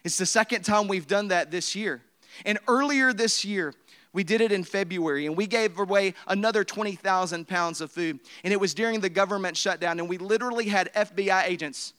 It's 0.05 0.17
the 0.17 0.27
second 0.27 0.63
time 0.63 0.89
we've 0.89 1.07
done 1.07 1.29
that 1.29 1.51
this 1.51 1.77
year. 1.77 2.01
And 2.47 2.59
earlier 2.67 3.13
this 3.13 3.45
year, 3.45 3.75
we 4.13 4.25
did 4.25 4.41
it 4.41 4.53
in 4.53 4.65
February 4.65 5.27
and 5.27 5.37
we 5.37 5.47
gave 5.47 5.79
away 5.79 6.15
another 6.27 6.65
20,000 6.65 7.47
pounds 7.47 7.81
of 7.81 7.91
food. 7.91 8.21
And 8.43 8.53
it 8.53 8.61
was 8.61 8.75
during 8.75 9.01
the 9.01 9.09
government 9.09 9.57
shutdown, 9.57 10.01
and 10.01 10.09
we 10.09 10.19
literally 10.19 10.69
had 10.69 10.93
FBI 10.95 11.45
agents 11.45 11.93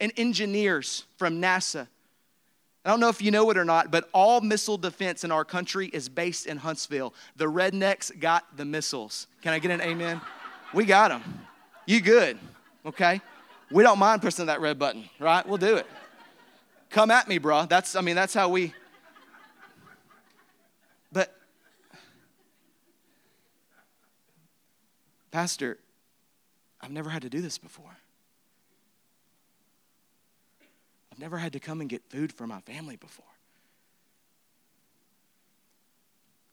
and 0.00 0.12
engineers 0.16 1.04
from 1.16 1.40
NASA. 1.40 1.88
I 2.84 2.90
don't 2.90 3.00
know 3.00 3.08
if 3.08 3.20
you 3.20 3.30
know 3.30 3.50
it 3.50 3.58
or 3.58 3.64
not, 3.64 3.90
but 3.90 4.08
all 4.14 4.40
missile 4.40 4.78
defense 4.78 5.22
in 5.22 5.30
our 5.30 5.44
country 5.44 5.88
is 5.88 6.08
based 6.08 6.46
in 6.46 6.56
Huntsville. 6.56 7.12
The 7.36 7.44
rednecks 7.44 8.18
got 8.18 8.56
the 8.56 8.64
missiles. 8.64 9.26
Can 9.42 9.52
I 9.52 9.58
get 9.58 9.70
an 9.70 9.82
amen? 9.82 10.20
We 10.72 10.86
got 10.86 11.08
them. 11.08 11.22
You 11.86 12.00
good, 12.00 12.38
okay? 12.86 13.20
We 13.70 13.82
don't 13.82 13.98
mind 13.98 14.22
pressing 14.22 14.46
that 14.46 14.62
red 14.62 14.78
button, 14.78 15.04
right? 15.18 15.46
We'll 15.46 15.58
do 15.58 15.76
it. 15.76 15.86
Come 16.88 17.10
at 17.10 17.28
me, 17.28 17.36
bro. 17.36 17.66
That's, 17.66 17.94
I 17.94 18.00
mean, 18.00 18.16
that's 18.16 18.32
how 18.32 18.48
we. 18.48 18.72
But, 21.12 21.34
Pastor, 25.30 25.76
I've 26.80 26.90
never 26.90 27.10
had 27.10 27.20
to 27.22 27.28
do 27.28 27.42
this 27.42 27.58
before. 27.58 27.97
I've 31.18 31.22
never 31.22 31.38
had 31.38 31.54
to 31.54 31.58
come 31.58 31.80
and 31.80 31.90
get 31.90 32.04
food 32.10 32.32
for 32.32 32.46
my 32.46 32.60
family 32.60 32.94
before. 32.94 33.24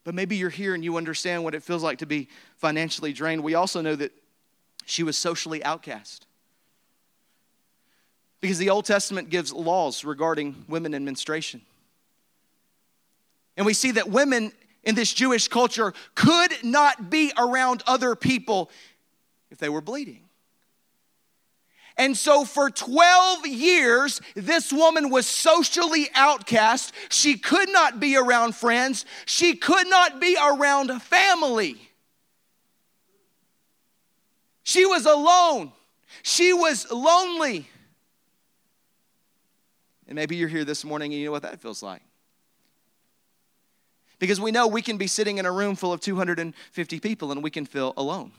But 0.02 0.12
maybe 0.12 0.34
you're 0.34 0.50
here 0.50 0.74
and 0.74 0.82
you 0.82 0.96
understand 0.96 1.44
what 1.44 1.54
it 1.54 1.62
feels 1.62 1.84
like 1.84 1.98
to 1.98 2.06
be 2.06 2.28
financially 2.56 3.12
drained. 3.12 3.44
We 3.44 3.54
also 3.54 3.80
know 3.80 3.94
that 3.94 4.10
she 4.84 5.04
was 5.04 5.16
socially 5.16 5.62
outcast. 5.62 6.26
Because 8.40 8.58
the 8.58 8.70
Old 8.70 8.86
Testament 8.86 9.30
gives 9.30 9.52
laws 9.52 10.04
regarding 10.04 10.64
women 10.66 10.94
and 10.94 11.04
menstruation. 11.04 11.60
And 13.56 13.64
we 13.66 13.72
see 13.72 13.92
that 13.92 14.08
women 14.08 14.50
in 14.82 14.96
this 14.96 15.14
Jewish 15.14 15.46
culture 15.46 15.94
could 16.16 16.52
not 16.64 17.08
be 17.08 17.30
around 17.38 17.84
other 17.86 18.16
people 18.16 18.68
if 19.52 19.58
they 19.58 19.68
were 19.68 19.80
bleeding. 19.80 20.25
And 21.98 22.14
so, 22.16 22.44
for 22.44 22.68
12 22.68 23.46
years, 23.46 24.20
this 24.34 24.70
woman 24.70 25.08
was 25.08 25.26
socially 25.26 26.08
outcast. 26.14 26.92
She 27.08 27.38
could 27.38 27.70
not 27.70 27.98
be 28.00 28.16
around 28.16 28.54
friends, 28.54 29.06
she 29.24 29.56
could 29.56 29.88
not 29.88 30.20
be 30.20 30.36
around 30.36 30.90
family. 31.02 31.76
She 34.62 34.84
was 34.84 35.06
alone, 35.06 35.72
she 36.22 36.52
was 36.52 36.90
lonely. 36.90 37.68
And 40.08 40.14
maybe 40.14 40.36
you're 40.36 40.48
here 40.48 40.64
this 40.64 40.84
morning 40.84 41.12
and 41.12 41.20
you 41.20 41.26
know 41.26 41.32
what 41.32 41.42
that 41.42 41.60
feels 41.60 41.82
like. 41.82 42.02
Because 44.18 44.40
we 44.40 44.50
know 44.50 44.66
we 44.66 44.82
can 44.82 44.98
be 44.98 45.06
sitting 45.06 45.38
in 45.38 45.46
a 45.46 45.52
room 45.52 45.76
full 45.76 45.92
of 45.92 46.00
250 46.00 47.00
people 47.00 47.32
and 47.32 47.42
we 47.42 47.50
can 47.50 47.66
feel 47.66 47.92
alone. 47.96 48.32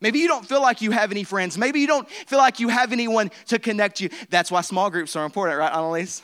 Maybe 0.00 0.18
you 0.18 0.28
don't 0.28 0.46
feel 0.46 0.62
like 0.62 0.80
you 0.80 0.90
have 0.92 1.10
any 1.10 1.24
friends. 1.24 1.58
Maybe 1.58 1.80
you 1.80 1.86
don't 1.86 2.08
feel 2.08 2.38
like 2.38 2.58
you 2.58 2.68
have 2.68 2.92
anyone 2.92 3.30
to 3.48 3.58
connect 3.58 4.00
you. 4.00 4.08
That's 4.30 4.50
why 4.50 4.62
small 4.62 4.90
groups 4.90 5.14
are 5.14 5.24
important, 5.24 5.58
right, 5.58 5.72
Annalise? 5.72 6.22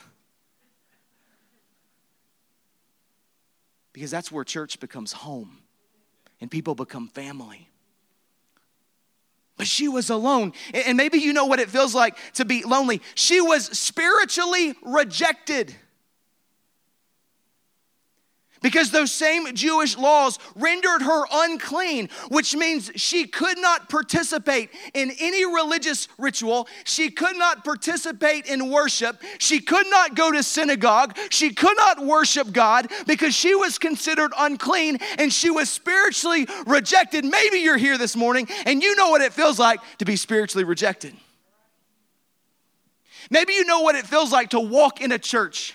Because 3.93 4.11
that's 4.11 4.31
where 4.31 4.43
church 4.43 4.79
becomes 4.79 5.11
home 5.11 5.59
and 6.41 6.49
people 6.49 6.75
become 6.75 7.07
family. 7.09 7.69
But 9.57 9.67
she 9.67 9.87
was 9.87 10.09
alone. 10.11 10.53
And 10.73 10.97
maybe 10.97 11.17
you 11.17 11.33
know 11.33 11.45
what 11.45 11.59
it 11.59 11.69
feels 11.69 11.95
like 11.95 12.15
to 12.33 12.45
be 12.45 12.63
lonely. 12.63 13.01
She 13.15 13.41
was 13.41 13.65
spiritually 13.77 14.75
rejected. 14.83 15.75
Because 18.61 18.91
those 18.91 19.11
same 19.11 19.53
Jewish 19.53 19.97
laws 19.97 20.39
rendered 20.55 21.01
her 21.01 21.23
unclean, 21.31 22.09
which 22.29 22.55
means 22.55 22.91
she 22.95 23.27
could 23.27 23.57
not 23.59 23.89
participate 23.89 24.69
in 24.93 25.11
any 25.19 25.45
religious 25.45 26.07
ritual. 26.17 26.67
She 26.83 27.09
could 27.11 27.37
not 27.37 27.63
participate 27.63 28.47
in 28.47 28.69
worship. 28.69 29.21
She 29.37 29.59
could 29.59 29.87
not 29.89 30.15
go 30.15 30.31
to 30.31 30.41
synagogue. 30.41 31.17
She 31.29 31.53
could 31.53 31.77
not 31.77 32.03
worship 32.03 32.51
God 32.51 32.91
because 33.05 33.35
she 33.35 33.53
was 33.53 33.77
considered 33.77 34.31
unclean 34.37 34.97
and 35.17 35.31
she 35.31 35.49
was 35.49 35.69
spiritually 35.69 36.47
rejected. 36.65 37.25
Maybe 37.25 37.59
you're 37.59 37.77
here 37.77 37.97
this 37.97 38.15
morning 38.15 38.47
and 38.65 38.81
you 38.81 38.95
know 38.95 39.09
what 39.09 39.21
it 39.21 39.33
feels 39.33 39.59
like 39.59 39.79
to 39.99 40.05
be 40.05 40.15
spiritually 40.15 40.63
rejected. 40.63 41.15
Maybe 43.29 43.53
you 43.53 43.65
know 43.65 43.81
what 43.81 43.95
it 43.95 44.07
feels 44.07 44.31
like 44.31 44.51
to 44.51 44.59
walk 44.59 45.01
in 45.01 45.11
a 45.11 45.19
church 45.19 45.73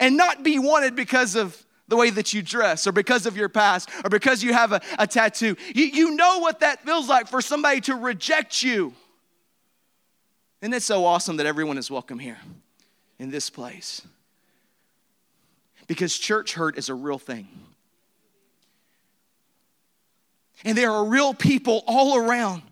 and 0.00 0.16
not 0.16 0.42
be 0.42 0.58
wanted 0.58 0.96
because 0.96 1.36
of 1.36 1.64
the 1.86 1.96
way 1.96 2.10
that 2.10 2.32
you 2.32 2.42
dress 2.42 2.86
or 2.86 2.92
because 2.92 3.26
of 3.26 3.36
your 3.36 3.48
past 3.48 3.90
or 4.02 4.10
because 4.10 4.42
you 4.42 4.52
have 4.52 4.72
a, 4.72 4.80
a 4.98 5.06
tattoo. 5.06 5.56
You, 5.74 5.84
you 5.84 6.16
know 6.16 6.38
what 6.38 6.60
that 6.60 6.82
feels 6.84 7.08
like 7.08 7.28
for 7.28 7.42
somebody 7.42 7.80
to 7.82 7.94
reject 7.94 8.62
you. 8.62 8.94
And 10.62 10.74
it's 10.74 10.86
so 10.86 11.04
awesome 11.04 11.36
that 11.36 11.46
everyone 11.46 11.78
is 11.78 11.90
welcome 11.90 12.18
here 12.18 12.38
in 13.18 13.30
this 13.30 13.50
place. 13.50 14.02
Because 15.86 16.16
church 16.16 16.54
hurt 16.54 16.78
is 16.78 16.88
a 16.88 16.94
real 16.94 17.18
thing. 17.18 17.48
And 20.64 20.76
there 20.76 20.92
are 20.92 21.04
real 21.04 21.34
people 21.34 21.82
all 21.86 22.16
around 22.16 22.62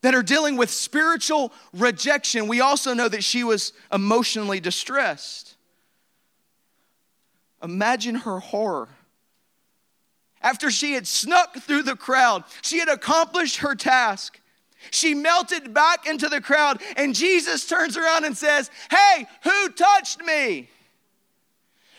that 0.00 0.14
are 0.14 0.22
dealing 0.22 0.56
with 0.56 0.70
spiritual 0.70 1.52
rejection. 1.74 2.48
We 2.48 2.60
also 2.60 2.94
know 2.94 3.08
that 3.08 3.24
she 3.24 3.44
was 3.44 3.72
emotionally 3.92 4.60
distressed. 4.60 5.56
Imagine 7.62 8.14
her 8.16 8.38
horror. 8.38 8.88
After 10.40 10.70
she 10.70 10.92
had 10.92 11.06
snuck 11.06 11.56
through 11.56 11.82
the 11.82 11.96
crowd, 11.96 12.44
she 12.62 12.78
had 12.78 12.88
accomplished 12.88 13.58
her 13.58 13.74
task. 13.74 14.40
She 14.92 15.14
melted 15.14 15.74
back 15.74 16.06
into 16.06 16.28
the 16.28 16.40
crowd, 16.40 16.80
and 16.96 17.14
Jesus 17.14 17.66
turns 17.66 17.96
around 17.96 18.24
and 18.24 18.36
says, 18.36 18.70
Hey, 18.90 19.26
who 19.42 19.68
touched 19.70 20.24
me? 20.24 20.68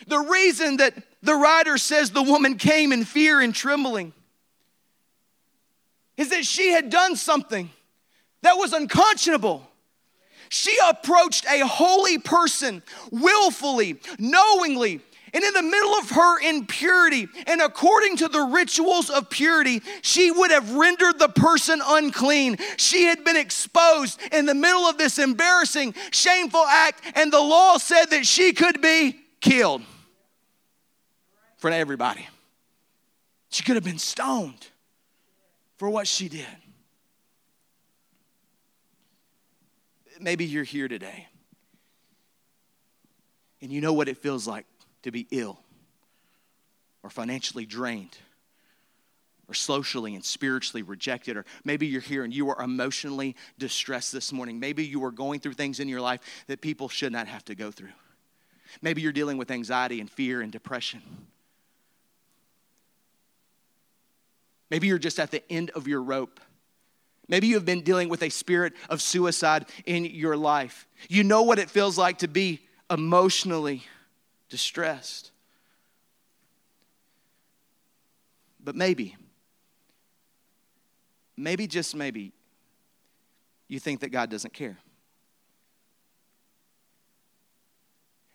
The 0.06 0.18
reason 0.18 0.78
that 0.78 0.94
the 1.22 1.34
writer 1.34 1.76
says 1.76 2.10
the 2.10 2.22
woman 2.22 2.56
came 2.56 2.92
in 2.92 3.04
fear 3.04 3.40
and 3.40 3.54
trembling 3.54 4.14
is 6.16 6.30
that 6.30 6.44
she 6.44 6.70
had 6.70 6.90
done 6.90 7.16
something 7.16 7.70
that 8.42 8.54
was 8.56 8.72
unconscionable. 8.72 9.66
She 10.48 10.76
approached 10.88 11.46
a 11.46 11.66
holy 11.66 12.18
person 12.18 12.82
willfully, 13.10 14.00
knowingly, 14.18 15.00
And 15.32 15.44
in 15.44 15.54
the 15.54 15.62
middle 15.62 15.94
of 15.94 16.10
her 16.10 16.40
impurity, 16.40 17.28
and 17.46 17.60
according 17.60 18.16
to 18.18 18.28
the 18.28 18.40
rituals 18.40 19.10
of 19.10 19.30
purity, 19.30 19.82
she 20.02 20.30
would 20.30 20.50
have 20.50 20.74
rendered 20.74 21.18
the 21.18 21.28
person 21.28 21.80
unclean. 21.84 22.56
She 22.76 23.04
had 23.04 23.24
been 23.24 23.36
exposed 23.36 24.20
in 24.32 24.46
the 24.46 24.54
middle 24.54 24.82
of 24.82 24.98
this 24.98 25.18
embarrassing, 25.18 25.94
shameful 26.10 26.64
act, 26.64 27.02
and 27.14 27.32
the 27.32 27.40
law 27.40 27.78
said 27.78 28.06
that 28.06 28.26
she 28.26 28.52
could 28.52 28.80
be 28.80 29.16
killed 29.40 29.82
for 31.58 31.70
everybody. 31.70 32.26
She 33.50 33.62
could 33.62 33.76
have 33.76 33.84
been 33.84 33.98
stoned 33.98 34.66
for 35.76 35.88
what 35.88 36.06
she 36.06 36.28
did. 36.28 36.46
Maybe 40.20 40.44
you're 40.44 40.64
here 40.64 40.88
today 40.88 41.28
and 43.62 43.70
you 43.70 43.80
know 43.80 43.92
what 43.92 44.08
it 44.08 44.18
feels 44.18 44.46
like 44.46 44.66
to 45.02 45.10
be 45.10 45.26
ill 45.30 45.60
or 47.02 47.10
financially 47.10 47.66
drained 47.66 48.16
or 49.48 49.54
socially 49.54 50.14
and 50.14 50.24
spiritually 50.24 50.82
rejected, 50.82 51.36
or 51.36 51.44
maybe 51.64 51.86
you're 51.86 52.00
here 52.00 52.22
and 52.22 52.32
you 52.32 52.48
are 52.50 52.62
emotionally 52.62 53.34
distressed 53.58 54.12
this 54.12 54.32
morning. 54.32 54.60
Maybe 54.60 54.84
you 54.84 55.04
are 55.04 55.10
going 55.10 55.40
through 55.40 55.54
things 55.54 55.80
in 55.80 55.88
your 55.88 56.00
life 56.00 56.20
that 56.46 56.60
people 56.60 56.88
should 56.88 57.10
not 57.10 57.26
have 57.26 57.44
to 57.46 57.56
go 57.56 57.72
through. 57.72 57.90
Maybe 58.80 59.02
you're 59.02 59.10
dealing 59.10 59.38
with 59.38 59.50
anxiety 59.50 60.00
and 60.00 60.08
fear 60.08 60.40
and 60.40 60.52
depression. 60.52 61.02
Maybe 64.70 64.86
you're 64.86 64.98
just 64.98 65.18
at 65.18 65.32
the 65.32 65.42
end 65.50 65.70
of 65.70 65.88
your 65.88 66.00
rope. 66.00 66.38
Maybe 67.26 67.48
you 67.48 67.54
have 67.54 67.64
been 67.64 67.82
dealing 67.82 68.08
with 68.08 68.22
a 68.22 68.28
spirit 68.28 68.74
of 68.88 69.02
suicide 69.02 69.66
in 69.84 70.04
your 70.04 70.36
life. 70.36 70.86
You 71.08 71.24
know 71.24 71.42
what 71.42 71.58
it 71.58 71.68
feels 71.68 71.98
like 71.98 72.18
to 72.18 72.28
be 72.28 72.60
emotionally 72.88 73.82
distressed. 74.50 75.30
But 78.62 78.74
maybe, 78.76 79.16
maybe, 81.36 81.66
just 81.66 81.96
maybe, 81.96 82.32
you 83.68 83.78
think 83.80 84.00
that 84.00 84.10
God 84.10 84.30
doesn't 84.30 84.52
care. 84.52 84.76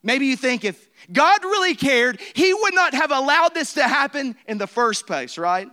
Maybe 0.02 0.28
you 0.28 0.38
think 0.38 0.64
if 0.64 0.90
God 1.12 1.44
really 1.44 1.76
cared, 1.76 2.20
He 2.34 2.54
would 2.54 2.74
not 2.74 2.94
have 2.94 3.12
allowed 3.12 3.54
this 3.54 3.74
to 3.74 3.84
happen 3.84 4.36
in 4.48 4.58
the 4.58 4.68
first 4.68 5.06
place, 5.06 5.38
right? 5.38 5.68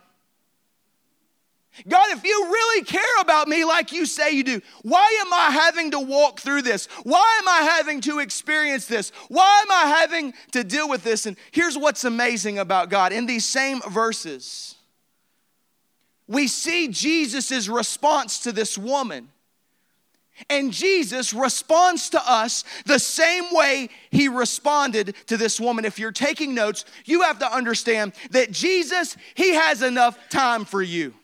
God, 1.88 2.10
if 2.10 2.22
you 2.22 2.48
really 2.50 2.84
care 2.84 3.02
about 3.20 3.48
me 3.48 3.64
like 3.64 3.92
you 3.92 4.04
say 4.04 4.32
you 4.32 4.44
do, 4.44 4.60
why 4.82 5.22
am 5.24 5.32
I 5.32 5.50
having 5.50 5.92
to 5.92 6.00
walk 6.00 6.38
through 6.38 6.62
this? 6.62 6.86
Why 7.02 7.38
am 7.40 7.48
I 7.48 7.62
having 7.76 8.02
to 8.02 8.18
experience 8.18 8.86
this? 8.86 9.10
Why 9.28 9.62
am 9.62 9.72
I 9.72 9.98
having 10.00 10.34
to 10.52 10.64
deal 10.64 10.88
with 10.88 11.02
this? 11.02 11.24
And 11.24 11.36
here's 11.50 11.78
what's 11.78 12.04
amazing 12.04 12.58
about 12.58 12.90
God 12.90 13.12
in 13.12 13.24
these 13.24 13.46
same 13.46 13.80
verses, 13.88 14.74
we 16.28 16.46
see 16.46 16.88
Jesus' 16.88 17.68
response 17.68 18.40
to 18.40 18.52
this 18.52 18.76
woman. 18.76 19.28
And 20.50 20.72
Jesus 20.72 21.32
responds 21.32 22.10
to 22.10 22.20
us 22.30 22.64
the 22.84 22.98
same 22.98 23.44
way 23.52 23.88
he 24.10 24.28
responded 24.28 25.14
to 25.26 25.36
this 25.36 25.60
woman. 25.60 25.84
If 25.84 25.98
you're 25.98 26.10
taking 26.10 26.54
notes, 26.54 26.84
you 27.04 27.22
have 27.22 27.38
to 27.40 27.54
understand 27.54 28.12
that 28.30 28.50
Jesus, 28.50 29.16
he 29.34 29.54
has 29.54 29.82
enough 29.82 30.18
time 30.30 30.64
for 30.64 30.82
you. 30.82 31.14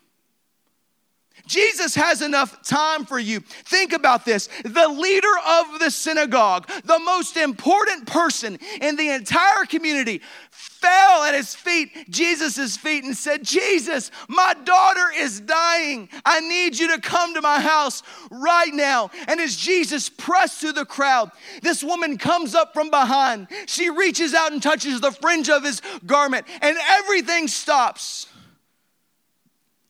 Jesus 1.49 1.95
has 1.95 2.21
enough 2.21 2.61
time 2.61 3.05
for 3.05 3.17
you. 3.17 3.39
Think 3.39 3.91
about 3.91 4.23
this. 4.23 4.47
The 4.63 4.87
leader 4.87 5.27
of 5.47 5.79
the 5.79 5.89
synagogue, 5.89 6.69
the 6.85 6.99
most 6.99 7.37
important 7.37 8.05
person 8.05 8.59
in 8.79 8.95
the 8.95 9.09
entire 9.09 9.65
community, 9.65 10.21
fell 10.51 11.23
at 11.23 11.33
his 11.33 11.55
feet, 11.55 11.89
Jesus' 12.09 12.77
feet, 12.77 13.03
and 13.03 13.17
said, 13.17 13.43
Jesus, 13.43 14.11
my 14.27 14.53
daughter 14.63 15.07
is 15.17 15.39
dying. 15.41 16.07
I 16.23 16.39
need 16.39 16.77
you 16.77 16.95
to 16.95 17.01
come 17.01 17.33
to 17.33 17.41
my 17.41 17.59
house 17.59 18.03
right 18.29 18.73
now. 18.73 19.09
And 19.27 19.39
as 19.39 19.55
Jesus 19.55 20.07
pressed 20.07 20.61
through 20.61 20.73
the 20.73 20.85
crowd, 20.85 21.31
this 21.63 21.83
woman 21.83 22.19
comes 22.19 22.53
up 22.53 22.73
from 22.73 22.91
behind. 22.91 23.47
She 23.65 23.89
reaches 23.89 24.35
out 24.35 24.51
and 24.51 24.61
touches 24.61 25.01
the 25.01 25.11
fringe 25.11 25.49
of 25.49 25.63
his 25.63 25.81
garment, 26.05 26.45
and 26.61 26.77
everything 26.77 27.47
stops 27.47 28.27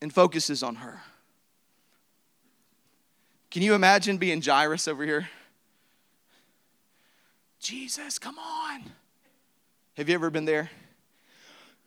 and 0.00 0.10
focuses 0.10 0.62
on 0.62 0.76
her. 0.76 1.02
Can 3.50 3.62
you 3.62 3.74
imagine 3.74 4.16
being 4.16 4.40
Jairus 4.40 4.86
over 4.86 5.04
here? 5.04 5.28
Jesus, 7.60 8.18
come 8.18 8.38
on. 8.38 8.84
Have 9.96 10.08
you 10.08 10.14
ever 10.14 10.30
been 10.30 10.44
there? 10.44 10.70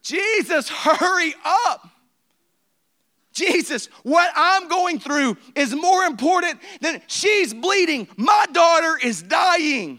Jesus, 0.04 0.70
hurry 0.70 1.34
up. 1.44 1.90
Jesus, 3.32 3.88
what 4.04 4.32
I'm 4.36 4.68
going 4.68 5.00
through 5.00 5.38
is 5.56 5.74
more 5.74 6.04
important 6.04 6.60
than 6.82 7.02
she's 7.08 7.54
bleeding. 7.54 8.08
My 8.16 8.46
daughter 8.52 9.00
is 9.02 9.24
dying. 9.24 9.98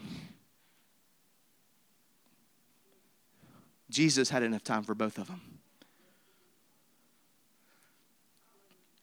Jesus 3.89 4.29
had 4.29 4.43
enough 4.43 4.63
time 4.63 4.83
for 4.83 4.95
both 4.95 5.17
of 5.17 5.27
them. 5.27 5.41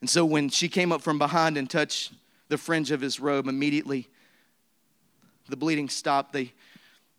And 0.01 0.09
so 0.09 0.25
when 0.25 0.49
she 0.49 0.67
came 0.67 0.91
up 0.91 1.01
from 1.01 1.17
behind 1.17 1.57
and 1.57 1.69
touched 1.69 2.13
the 2.53 2.57
fringe 2.59 2.91
of 2.91 3.01
his 3.01 3.19
robe. 3.19 3.47
Immediately, 3.47 4.07
the 5.49 5.57
bleeding 5.57 5.89
stopped. 5.89 6.33
They 6.33 6.53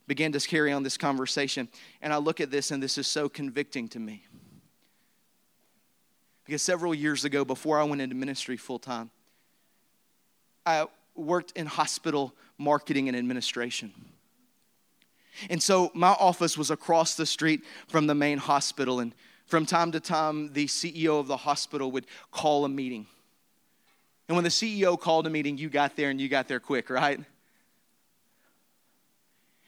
began 0.06 0.30
to 0.30 0.38
carry 0.38 0.70
on 0.70 0.84
this 0.84 0.96
conversation. 0.96 1.68
And 2.00 2.12
I 2.12 2.18
look 2.18 2.40
at 2.40 2.52
this, 2.52 2.70
and 2.70 2.80
this 2.80 2.98
is 2.98 3.08
so 3.08 3.28
convicting 3.28 3.88
to 3.88 3.98
me. 3.98 4.24
Because 6.44 6.62
several 6.62 6.94
years 6.94 7.24
ago, 7.24 7.44
before 7.44 7.80
I 7.80 7.82
went 7.82 8.00
into 8.00 8.14
ministry 8.14 8.56
full 8.56 8.78
time, 8.78 9.10
I 10.64 10.86
worked 11.16 11.50
in 11.56 11.66
hospital 11.66 12.32
marketing 12.56 13.08
and 13.08 13.16
administration. 13.16 13.92
And 15.50 15.60
so 15.60 15.90
my 15.94 16.10
office 16.12 16.56
was 16.56 16.70
across 16.70 17.16
the 17.16 17.26
street 17.26 17.64
from 17.88 18.06
the 18.06 18.14
main 18.14 18.38
hospital. 18.38 19.00
And 19.00 19.12
from 19.46 19.66
time 19.66 19.90
to 19.90 19.98
time, 19.98 20.52
the 20.52 20.66
CEO 20.66 21.18
of 21.18 21.26
the 21.26 21.38
hospital 21.38 21.90
would 21.90 22.06
call 22.30 22.64
a 22.64 22.68
meeting. 22.68 23.08
And 24.28 24.36
when 24.36 24.44
the 24.44 24.50
CEO 24.50 24.98
called 24.98 25.26
a 25.26 25.30
meeting, 25.30 25.58
you 25.58 25.68
got 25.68 25.96
there 25.96 26.10
and 26.10 26.20
you 26.20 26.28
got 26.28 26.48
there 26.48 26.60
quick, 26.60 26.88
right? 26.88 27.20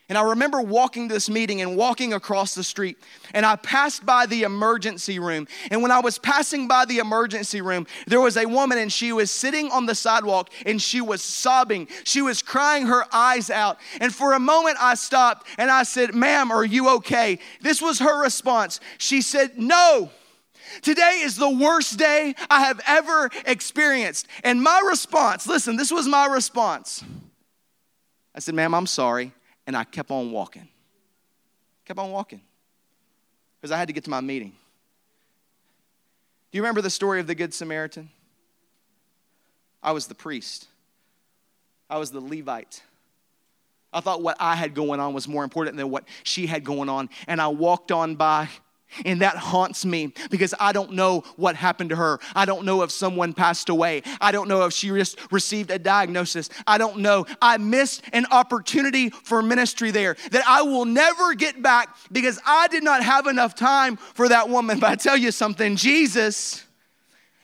And 0.08 0.16
I 0.16 0.22
remember 0.22 0.60
walking 0.60 1.08
this 1.08 1.28
meeting 1.28 1.60
and 1.60 1.76
walking 1.76 2.12
across 2.12 2.54
the 2.54 2.62
street, 2.62 2.96
and 3.34 3.44
I 3.44 3.56
passed 3.56 4.06
by 4.06 4.26
the 4.26 4.44
emergency 4.44 5.18
room. 5.18 5.48
And 5.72 5.82
when 5.82 5.90
I 5.90 5.98
was 5.98 6.16
passing 6.16 6.68
by 6.68 6.84
the 6.84 6.98
emergency 6.98 7.60
room, 7.60 7.88
there 8.06 8.20
was 8.20 8.36
a 8.36 8.46
woman, 8.46 8.78
and 8.78 8.92
she 8.92 9.12
was 9.12 9.32
sitting 9.32 9.68
on 9.72 9.86
the 9.86 9.96
sidewalk 9.96 10.50
and 10.64 10.80
she 10.80 11.00
was 11.00 11.22
sobbing. 11.22 11.88
She 12.04 12.22
was 12.22 12.40
crying 12.40 12.86
her 12.86 13.04
eyes 13.12 13.50
out. 13.50 13.78
And 14.00 14.14
for 14.14 14.34
a 14.34 14.38
moment, 14.38 14.76
I 14.80 14.94
stopped 14.94 15.48
and 15.58 15.72
I 15.72 15.82
said, 15.82 16.14
Ma'am, 16.14 16.52
are 16.52 16.64
you 16.64 16.88
okay? 16.96 17.40
This 17.60 17.82
was 17.82 17.98
her 17.98 18.22
response. 18.22 18.78
She 18.98 19.22
said, 19.22 19.58
No. 19.58 20.12
Today 20.82 21.20
is 21.22 21.36
the 21.36 21.50
worst 21.50 21.98
day 21.98 22.34
I 22.50 22.64
have 22.64 22.80
ever 22.86 23.30
experienced. 23.44 24.26
And 24.44 24.62
my 24.62 24.82
response, 24.88 25.46
listen, 25.46 25.76
this 25.76 25.90
was 25.90 26.06
my 26.06 26.26
response. 26.26 27.04
I 28.34 28.40
said, 28.40 28.54
Ma'am, 28.54 28.74
I'm 28.74 28.86
sorry. 28.86 29.32
And 29.66 29.76
I 29.76 29.84
kept 29.84 30.10
on 30.10 30.30
walking. 30.30 30.68
Kept 31.84 31.98
on 31.98 32.10
walking 32.10 32.40
because 33.60 33.72
I 33.72 33.78
had 33.78 33.88
to 33.88 33.94
get 33.94 34.04
to 34.04 34.10
my 34.10 34.20
meeting. 34.20 34.52
Do 36.50 36.58
you 36.58 36.62
remember 36.62 36.80
the 36.80 36.90
story 36.90 37.20
of 37.20 37.26
the 37.26 37.34
Good 37.34 37.52
Samaritan? 37.52 38.10
I 39.82 39.92
was 39.92 40.06
the 40.06 40.14
priest, 40.14 40.68
I 41.88 41.98
was 41.98 42.10
the 42.10 42.20
Levite. 42.20 42.82
I 43.92 44.00
thought 44.00 44.20
what 44.20 44.36
I 44.38 44.56
had 44.56 44.74
going 44.74 45.00
on 45.00 45.14
was 45.14 45.26
more 45.26 45.42
important 45.42 45.76
than 45.76 45.90
what 45.90 46.04
she 46.22 46.46
had 46.46 46.64
going 46.64 46.88
on. 46.90 47.08
And 47.26 47.40
I 47.40 47.48
walked 47.48 47.90
on 47.90 48.16
by 48.16 48.48
and 49.04 49.20
that 49.20 49.36
haunts 49.36 49.84
me 49.84 50.12
because 50.30 50.54
I 50.58 50.72
don't 50.72 50.92
know 50.92 51.24
what 51.36 51.56
happened 51.56 51.90
to 51.90 51.96
her. 51.96 52.20
I 52.34 52.44
don't 52.44 52.64
know 52.64 52.82
if 52.82 52.90
someone 52.90 53.34
passed 53.34 53.68
away. 53.68 54.02
I 54.20 54.32
don't 54.32 54.48
know 54.48 54.64
if 54.64 54.72
she 54.72 54.88
just 54.88 55.18
received 55.30 55.70
a 55.70 55.78
diagnosis. 55.78 56.48
I 56.66 56.78
don't 56.78 56.98
know. 56.98 57.26
I 57.42 57.58
missed 57.58 58.02
an 58.12 58.26
opportunity 58.30 59.10
for 59.10 59.42
ministry 59.42 59.90
there 59.90 60.16
that 60.30 60.44
I 60.46 60.62
will 60.62 60.84
never 60.84 61.34
get 61.34 61.62
back 61.62 61.96
because 62.10 62.40
I 62.46 62.68
did 62.68 62.84
not 62.84 63.02
have 63.02 63.26
enough 63.26 63.54
time 63.54 63.96
for 63.96 64.28
that 64.28 64.48
woman. 64.48 64.78
But 64.80 64.90
I 64.90 64.94
tell 64.96 65.16
you 65.16 65.30
something 65.30 65.76
Jesus, 65.76 66.64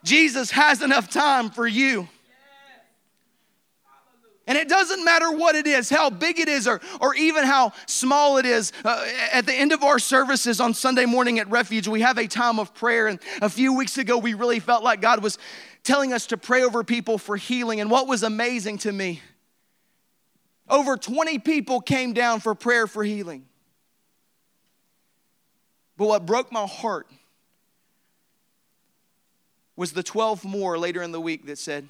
Jesus 0.04 0.50
has 0.50 0.82
enough 0.82 1.10
time 1.10 1.50
for 1.50 1.66
you. 1.66 2.08
And 4.46 4.58
it 4.58 4.68
doesn't 4.68 5.04
matter 5.04 5.30
what 5.30 5.54
it 5.54 5.66
is, 5.66 5.88
how 5.88 6.10
big 6.10 6.40
it 6.40 6.48
is, 6.48 6.66
or, 6.66 6.80
or 7.00 7.14
even 7.14 7.44
how 7.44 7.72
small 7.86 8.38
it 8.38 8.46
is. 8.46 8.72
Uh, 8.84 9.06
at 9.32 9.46
the 9.46 9.54
end 9.54 9.72
of 9.72 9.84
our 9.84 10.00
services 10.00 10.60
on 10.60 10.74
Sunday 10.74 11.06
morning 11.06 11.38
at 11.38 11.48
Refuge, 11.48 11.86
we 11.86 12.00
have 12.00 12.18
a 12.18 12.26
time 12.26 12.58
of 12.58 12.74
prayer. 12.74 13.06
And 13.06 13.20
a 13.40 13.48
few 13.48 13.72
weeks 13.72 13.98
ago, 13.98 14.18
we 14.18 14.34
really 14.34 14.58
felt 14.58 14.82
like 14.82 15.00
God 15.00 15.22
was 15.22 15.38
telling 15.84 16.12
us 16.12 16.26
to 16.28 16.36
pray 16.36 16.64
over 16.64 16.82
people 16.82 17.18
for 17.18 17.36
healing. 17.36 17.80
And 17.80 17.90
what 17.90 18.08
was 18.08 18.24
amazing 18.24 18.78
to 18.78 18.92
me, 18.92 19.20
over 20.68 20.96
20 20.96 21.38
people 21.38 21.80
came 21.80 22.12
down 22.12 22.40
for 22.40 22.54
prayer 22.54 22.86
for 22.86 23.04
healing. 23.04 23.46
But 25.96 26.08
what 26.08 26.26
broke 26.26 26.50
my 26.50 26.66
heart 26.66 27.06
was 29.76 29.92
the 29.92 30.02
12 30.02 30.44
more 30.44 30.78
later 30.78 31.02
in 31.02 31.12
the 31.12 31.20
week 31.20 31.46
that 31.46 31.58
said, 31.58 31.86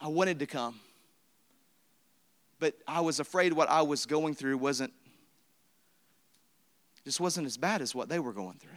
I 0.00 0.08
wanted 0.08 0.38
to 0.40 0.46
come, 0.46 0.80
but 2.58 2.74
I 2.86 3.00
was 3.00 3.20
afraid 3.20 3.52
what 3.52 3.68
I 3.68 3.82
was 3.82 4.06
going 4.06 4.34
through 4.34 4.58
wasn't 4.58 4.92
just 7.04 7.20
wasn't 7.20 7.46
as 7.46 7.58
bad 7.58 7.82
as 7.82 7.94
what 7.94 8.08
they 8.08 8.18
were 8.18 8.32
going 8.32 8.54
through. 8.54 8.70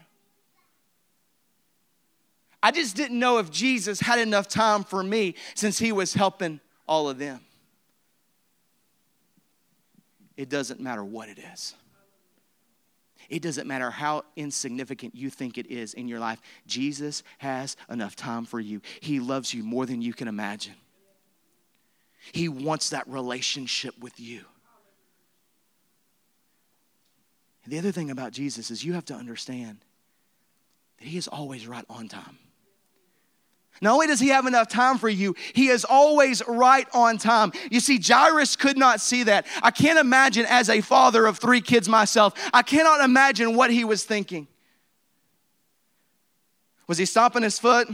I 2.62 2.72
just 2.72 2.96
didn't 2.96 3.18
know 3.18 3.38
if 3.38 3.50
Jesus 3.50 4.02
had 4.02 4.20
enough 4.20 4.48
time 4.48 4.84
for 4.84 5.02
me 5.02 5.36
since 5.56 5.80
he 5.80 5.92
was 5.92 6.14
helping 6.14 6.60
all 6.88 7.08
of 7.08 7.18
them. 7.18 7.40
It 10.36 10.50
doesn't 10.50 10.80
matter 10.80 11.04
what 11.04 11.30
it 11.30 11.40
is. 11.54 11.76
It 13.30 13.42
doesn't 13.42 13.68
matter 13.68 13.90
how 13.90 14.24
insignificant 14.36 15.16
you 15.16 15.30
think 15.30 15.58
it 15.58 15.68
is 15.68 15.94
in 15.94 16.08
your 16.08 16.20
life. 16.20 16.42
Jesus 16.66 17.24
has 17.40 17.76
enough 17.90 18.16
time 18.16 18.46
for 18.46 18.60
you. 18.60 18.82
He 19.02 19.20
loves 19.20 19.54
you 19.54 19.64
more 19.64 19.86
than 19.86 20.02
you 20.02 20.14
can 20.14 20.28
imagine. 20.28 20.76
He 22.32 22.50
wants 22.50 22.90
that 22.92 23.08
relationship 23.08 23.98
with 24.00 24.20
you. 24.20 24.42
And 27.64 27.74
the 27.74 27.80
other 27.80 27.92
thing 27.92 28.12
about 28.12 28.32
Jesus 28.32 28.72
is 28.72 28.84
you 28.84 28.94
have 28.94 29.06
to 29.06 29.14
understand 29.14 29.80
that 31.00 31.08
He 31.08 31.18
is 31.18 31.28
always 31.28 31.68
right 31.68 31.86
on 31.90 32.08
time. 32.08 32.38
Not 33.82 33.94
only 33.94 34.08
does 34.08 34.20
he 34.20 34.30
have 34.30 34.48
enough 34.48 34.70
time 34.70 34.98
for 34.98 35.10
you, 35.10 35.36
he 35.54 35.68
is 35.68 35.86
always 35.86 36.42
right 36.48 36.88
on 36.94 37.18
time. 37.18 37.52
You 37.70 37.80
see, 37.80 38.00
Jairus 38.04 38.56
could 38.56 38.78
not 38.78 39.02
see 39.02 39.24
that. 39.24 39.46
I 39.62 39.72
can't 39.72 40.00
imagine, 40.00 40.46
as 40.48 40.70
a 40.70 40.82
father 40.82 41.26
of 41.28 41.38
three 41.38 41.62
kids 41.62 41.88
myself, 41.88 42.34
I 42.54 42.64
cannot 42.64 43.02
imagine 43.02 43.56
what 43.56 43.72
he 43.72 43.84
was 43.84 44.04
thinking. 44.04 44.48
Was 46.88 46.98
he 46.98 47.06
stomping 47.06 47.44
his 47.44 47.60
foot? 47.60 47.88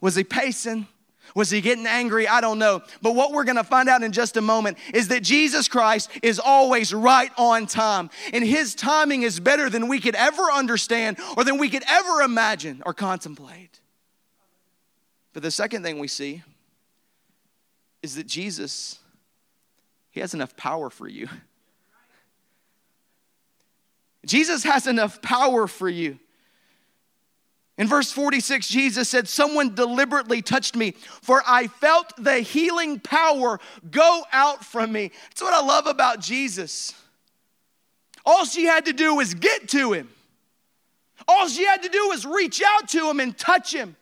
Was 0.00 0.16
he 0.16 0.24
pacing? 0.24 0.88
Was 1.34 1.50
he 1.50 1.60
getting 1.60 1.86
angry? 1.86 2.28
I 2.28 2.40
don't 2.40 2.60
know. 2.60 2.82
But 3.02 3.16
what 3.16 3.32
we're 3.32 3.44
going 3.44 3.56
to 3.56 3.64
find 3.64 3.88
out 3.88 4.04
in 4.04 4.12
just 4.12 4.36
a 4.36 4.40
moment 4.40 4.78
is 4.92 5.08
that 5.08 5.24
Jesus 5.24 5.66
Christ 5.66 6.08
is 6.22 6.38
always 6.38 6.94
right 6.94 7.30
on 7.36 7.66
time. 7.66 8.10
And 8.32 8.44
his 8.44 8.76
timing 8.76 9.22
is 9.22 9.40
better 9.40 9.68
than 9.68 9.88
we 9.88 10.00
could 10.00 10.14
ever 10.14 10.44
understand 10.44 11.18
or 11.36 11.42
than 11.42 11.58
we 11.58 11.68
could 11.68 11.82
ever 11.88 12.22
imagine 12.22 12.82
or 12.86 12.94
contemplate. 12.94 13.80
But 15.32 15.42
the 15.42 15.50
second 15.50 15.82
thing 15.82 15.98
we 15.98 16.06
see 16.06 16.44
is 18.00 18.14
that 18.14 18.28
Jesus, 18.28 19.00
he 20.12 20.20
has 20.20 20.34
enough 20.34 20.56
power 20.56 20.88
for 20.88 21.08
you. 21.08 21.28
Jesus 24.24 24.62
has 24.62 24.86
enough 24.86 25.20
power 25.20 25.66
for 25.66 25.88
you. 25.88 26.20
In 27.76 27.88
verse 27.88 28.12
46, 28.12 28.68
Jesus 28.68 29.08
said, 29.08 29.28
Someone 29.28 29.74
deliberately 29.74 30.42
touched 30.42 30.76
me, 30.76 30.92
for 30.92 31.42
I 31.46 31.66
felt 31.66 32.12
the 32.16 32.36
healing 32.36 33.00
power 33.00 33.58
go 33.90 34.22
out 34.32 34.64
from 34.64 34.92
me. 34.92 35.10
That's 35.30 35.42
what 35.42 35.54
I 35.54 35.66
love 35.66 35.86
about 35.86 36.20
Jesus. 36.20 36.94
All 38.24 38.44
she 38.44 38.64
had 38.64 38.86
to 38.86 38.92
do 38.92 39.16
was 39.16 39.34
get 39.34 39.68
to 39.70 39.92
him, 39.92 40.08
all 41.26 41.48
she 41.48 41.64
had 41.64 41.82
to 41.82 41.88
do 41.88 42.08
was 42.08 42.24
reach 42.24 42.62
out 42.64 42.88
to 42.90 43.08
him 43.08 43.20
and 43.20 43.36
touch 43.36 43.74
him. 43.74 43.96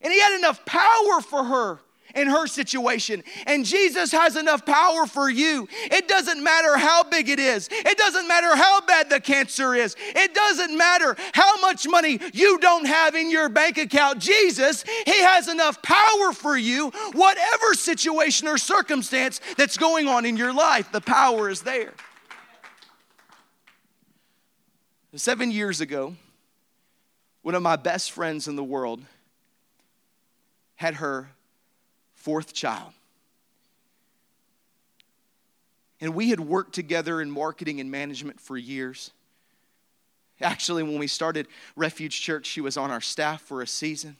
And 0.00 0.12
he 0.12 0.18
had 0.18 0.36
enough 0.36 0.64
power 0.64 1.20
for 1.20 1.44
her 1.44 1.80
in 2.14 2.28
her 2.28 2.46
situation. 2.46 3.22
And 3.46 3.64
Jesus 3.64 4.12
has 4.12 4.36
enough 4.36 4.64
power 4.64 5.06
for 5.06 5.28
you. 5.30 5.68
It 5.84 6.08
doesn't 6.08 6.42
matter 6.42 6.76
how 6.76 7.04
big 7.04 7.28
it 7.28 7.38
is, 7.38 7.68
it 7.70 7.98
doesn't 7.98 8.28
matter 8.28 8.54
how 8.56 8.80
bad 8.82 9.10
the 9.10 9.20
cancer 9.20 9.74
is, 9.74 9.96
it 10.00 10.34
doesn't 10.34 10.76
matter 10.76 11.16
how 11.32 11.60
much 11.60 11.86
money 11.88 12.18
you 12.32 12.58
don't 12.58 12.86
have 12.86 13.14
in 13.14 13.30
your 13.30 13.48
bank 13.48 13.78
account. 13.78 14.18
Jesus, 14.18 14.84
He 15.04 15.20
has 15.22 15.48
enough 15.48 15.82
power 15.82 16.32
for 16.32 16.56
you, 16.56 16.90
whatever 17.12 17.74
situation 17.74 18.48
or 18.48 18.58
circumstance 18.58 19.40
that's 19.56 19.76
going 19.76 20.08
on 20.08 20.24
in 20.24 20.36
your 20.36 20.52
life, 20.52 20.90
the 20.92 21.00
power 21.00 21.48
is 21.48 21.62
there. 21.62 21.92
Seven 25.14 25.50
years 25.50 25.82
ago, 25.82 26.16
one 27.42 27.54
of 27.54 27.62
my 27.62 27.76
best 27.76 28.12
friends 28.12 28.48
in 28.48 28.56
the 28.56 28.64
world 28.64 29.02
had 30.76 30.94
her 30.94 31.28
fourth 32.22 32.54
child. 32.54 32.92
And 36.00 36.14
we 36.14 36.30
had 36.30 36.40
worked 36.40 36.74
together 36.74 37.20
in 37.20 37.30
marketing 37.30 37.80
and 37.80 37.90
management 37.90 38.40
for 38.40 38.56
years. 38.56 39.10
Actually, 40.40 40.82
when 40.82 40.98
we 40.98 41.06
started 41.06 41.46
Refuge 41.76 42.20
Church, 42.20 42.46
she 42.46 42.60
was 42.60 42.76
on 42.76 42.90
our 42.90 43.00
staff 43.00 43.42
for 43.42 43.62
a 43.62 43.66
season. 43.66 44.16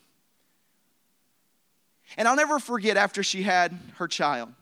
And 2.17 2.29
I'll 2.29 2.37
never 2.37 2.59
forget 2.59 2.97
after 2.97 3.23
she 3.23 3.43
had 3.43 3.77
her 3.97 4.07
child, 4.07 4.53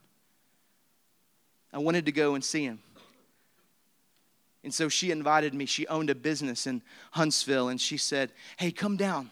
I 1.73 1.79
wanted 1.79 2.07
to 2.07 2.13
go 2.13 2.35
and 2.35 2.45
see 2.45 2.65
him. 2.65 2.81
And 4.63 4.73
so 4.73 4.89
she 4.89 5.11
invited 5.11 5.55
me. 5.55 5.67
She 5.67 5.87
owned 5.87 6.11
a 6.11 6.15
business 6.15 6.67
in 6.67 6.83
Huntsville, 7.13 7.69
and 7.69 7.81
she 7.81 7.97
said, 7.97 8.31
Hey, 8.57 8.71
come 8.71 8.97
down. 8.97 9.31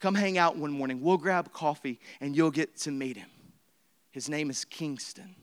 Come 0.00 0.14
hang 0.14 0.38
out 0.38 0.56
one 0.56 0.70
morning. 0.70 1.00
We'll 1.00 1.16
grab 1.16 1.52
coffee 1.52 1.98
and 2.20 2.36
you'll 2.36 2.50
get 2.50 2.76
to 2.78 2.90
meet 2.90 3.16
him. 3.16 3.28
His 4.10 4.28
name 4.28 4.50
is 4.50 4.64
Kingston. 4.64 5.34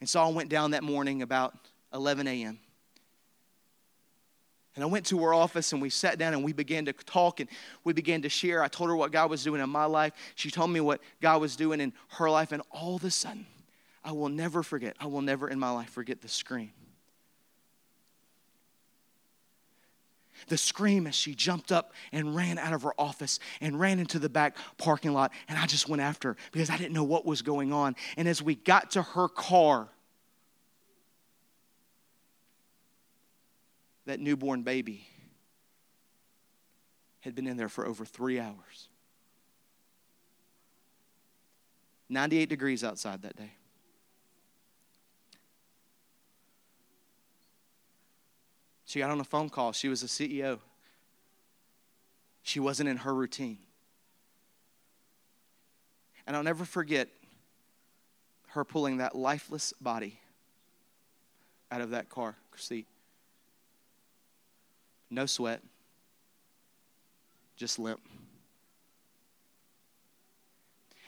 And 0.00 0.08
so 0.08 0.20
I 0.20 0.28
went 0.28 0.48
down 0.48 0.72
that 0.72 0.82
morning 0.82 1.22
about 1.22 1.54
11 1.92 2.26
a.m. 2.26 2.58
And 4.74 4.84
I 4.84 4.86
went 4.86 5.06
to 5.06 5.18
her 5.24 5.34
office 5.34 5.72
and 5.72 5.82
we 5.82 5.90
sat 5.90 6.18
down 6.18 6.34
and 6.34 6.44
we 6.44 6.52
began 6.52 6.84
to 6.84 6.92
talk 6.92 7.40
and 7.40 7.48
we 7.82 7.92
began 7.92 8.22
to 8.22 8.28
share. 8.28 8.62
I 8.62 8.68
told 8.68 8.90
her 8.90 8.96
what 8.96 9.10
God 9.10 9.30
was 9.30 9.42
doing 9.42 9.60
in 9.60 9.70
my 9.70 9.86
life. 9.86 10.12
She 10.36 10.50
told 10.50 10.70
me 10.70 10.80
what 10.80 11.00
God 11.20 11.40
was 11.40 11.56
doing 11.56 11.80
in 11.80 11.92
her 12.10 12.30
life. 12.30 12.52
And 12.52 12.62
all 12.70 12.94
of 12.94 13.04
a 13.04 13.10
sudden, 13.10 13.46
I 14.04 14.12
will 14.12 14.28
never 14.28 14.62
forget, 14.62 14.96
I 15.00 15.06
will 15.06 15.22
never 15.22 15.48
in 15.48 15.58
my 15.58 15.70
life 15.70 15.90
forget 15.90 16.20
the 16.20 16.28
scream 16.28 16.70
the 20.46 20.56
scream 20.56 21.06
as 21.06 21.14
she 21.14 21.34
jumped 21.34 21.72
up 21.72 21.92
and 22.12 22.34
ran 22.34 22.58
out 22.58 22.72
of 22.72 22.82
her 22.82 22.92
office 22.98 23.38
and 23.60 23.78
ran 23.78 23.98
into 23.98 24.18
the 24.18 24.28
back 24.28 24.56
parking 24.76 25.12
lot. 25.12 25.32
And 25.48 25.58
I 25.58 25.66
just 25.66 25.88
went 25.88 26.00
after 26.00 26.30
her 26.30 26.36
because 26.52 26.70
I 26.70 26.76
didn't 26.76 26.94
know 26.94 27.04
what 27.04 27.26
was 27.26 27.42
going 27.42 27.72
on. 27.72 27.96
And 28.16 28.28
as 28.28 28.42
we 28.42 28.54
got 28.54 28.92
to 28.92 29.02
her 29.02 29.28
car, 29.28 29.88
that 34.06 34.20
newborn 34.20 34.62
baby 34.62 35.06
had 37.20 37.34
been 37.34 37.46
in 37.46 37.56
there 37.56 37.68
for 37.68 37.86
over 37.86 38.04
three 38.04 38.40
hours. 38.40 38.88
98 42.08 42.48
degrees 42.48 42.82
outside 42.82 43.22
that 43.22 43.36
day. 43.36 43.52
She 48.88 49.00
got 49.00 49.10
on 49.10 49.20
a 49.20 49.24
phone 49.24 49.50
call. 49.50 49.72
She 49.72 49.88
was 49.88 50.02
a 50.02 50.06
CEO. 50.06 50.60
She 52.42 52.58
wasn't 52.58 52.88
in 52.88 52.96
her 52.96 53.14
routine. 53.14 53.58
And 56.26 56.34
I'll 56.34 56.42
never 56.42 56.64
forget 56.64 57.08
her 58.48 58.64
pulling 58.64 58.96
that 58.96 59.14
lifeless 59.14 59.74
body 59.78 60.18
out 61.70 61.82
of 61.82 61.90
that 61.90 62.08
car 62.08 62.36
seat. 62.56 62.86
No 65.10 65.26
sweat, 65.26 65.60
just 67.56 67.78
limp. 67.78 68.00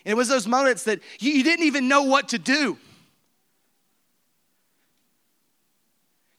And 0.04 0.12
it 0.12 0.16
was 0.16 0.28
those 0.28 0.46
moments 0.46 0.84
that 0.84 1.00
you, 1.18 1.42
didn't 1.42 1.64
even 1.64 1.88
know 1.88 2.02
what 2.02 2.28
to 2.28 2.38
do. 2.38 2.76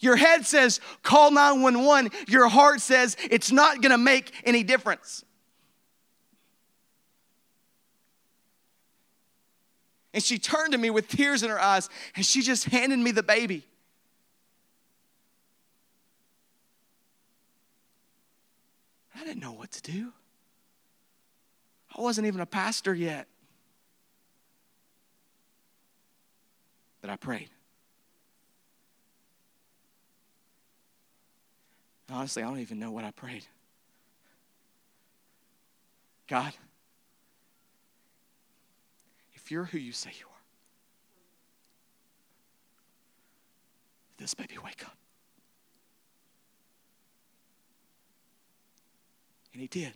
Your 0.01 0.15
head 0.15 0.45
says, 0.45 0.81
call 1.03 1.31
911. 1.31 2.11
Your 2.27 2.49
heart 2.49 2.81
says, 2.81 3.15
it's 3.29 3.51
not 3.51 3.81
going 3.81 3.91
to 3.91 3.97
make 3.97 4.33
any 4.43 4.63
difference. 4.63 5.23
And 10.13 10.21
she 10.21 10.39
turned 10.39 10.73
to 10.73 10.77
me 10.77 10.89
with 10.89 11.07
tears 11.07 11.43
in 11.43 11.49
her 11.49 11.61
eyes 11.61 11.87
and 12.15 12.25
she 12.25 12.41
just 12.41 12.65
handed 12.65 12.99
me 12.99 13.11
the 13.11 13.23
baby. 13.23 13.65
I 19.15 19.23
didn't 19.23 19.39
know 19.39 19.53
what 19.53 19.71
to 19.71 19.81
do. 19.83 20.11
I 21.95 22.01
wasn't 22.01 22.25
even 22.27 22.41
a 22.41 22.45
pastor 22.45 22.93
yet. 22.93 23.27
But 27.01 27.11
I 27.11 27.15
prayed. 27.15 27.49
Honestly, 32.11 32.43
I 32.43 32.47
don't 32.47 32.59
even 32.59 32.77
know 32.77 32.91
what 32.91 33.05
I 33.05 33.11
prayed. 33.11 33.45
God, 36.27 36.53
if 39.33 39.49
you're 39.49 39.63
who 39.63 39.77
you 39.77 39.93
say 39.93 40.11
you 40.19 40.25
are, 40.25 40.41
this 44.17 44.33
baby 44.33 44.55
wake 44.63 44.83
up. 44.85 44.95
And 49.53 49.61
he 49.61 49.67
did. 49.67 49.93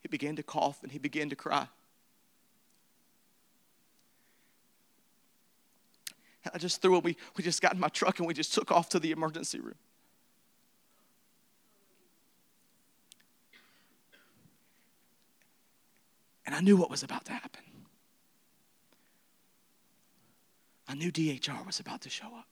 He 0.00 0.08
began 0.08 0.36
to 0.36 0.42
cough 0.42 0.82
and 0.82 0.92
he 0.92 0.98
began 0.98 1.28
to 1.30 1.36
cry. 1.36 1.68
And 6.48 6.54
I 6.54 6.58
just 6.58 6.80
threw 6.80 6.96
it. 6.96 7.04
We, 7.04 7.16
we 7.36 7.44
just 7.44 7.60
got 7.60 7.74
in 7.74 7.80
my 7.80 7.88
truck 7.88 8.18
and 8.18 8.26
we 8.26 8.32
just 8.32 8.54
took 8.54 8.72
off 8.72 8.88
to 8.90 8.98
the 8.98 9.10
emergency 9.10 9.60
room. 9.60 9.74
And 16.46 16.54
I 16.54 16.60
knew 16.60 16.76
what 16.78 16.90
was 16.90 17.02
about 17.02 17.26
to 17.26 17.32
happen. 17.32 17.60
I 20.88 20.94
knew 20.94 21.12
DHR 21.12 21.66
was 21.66 21.80
about 21.80 22.00
to 22.02 22.10
show 22.10 22.28
up. 22.28 22.46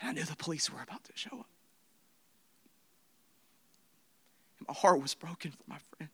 And 0.00 0.10
I 0.10 0.12
knew 0.12 0.24
the 0.24 0.36
police 0.36 0.70
were 0.70 0.80
about 0.80 1.02
to 1.04 1.12
show 1.16 1.40
up. 1.40 1.48
And 4.58 4.68
my 4.68 4.74
heart 4.74 5.02
was 5.02 5.14
broken 5.14 5.50
for 5.50 5.64
my 5.66 5.78
friend. 5.96 6.10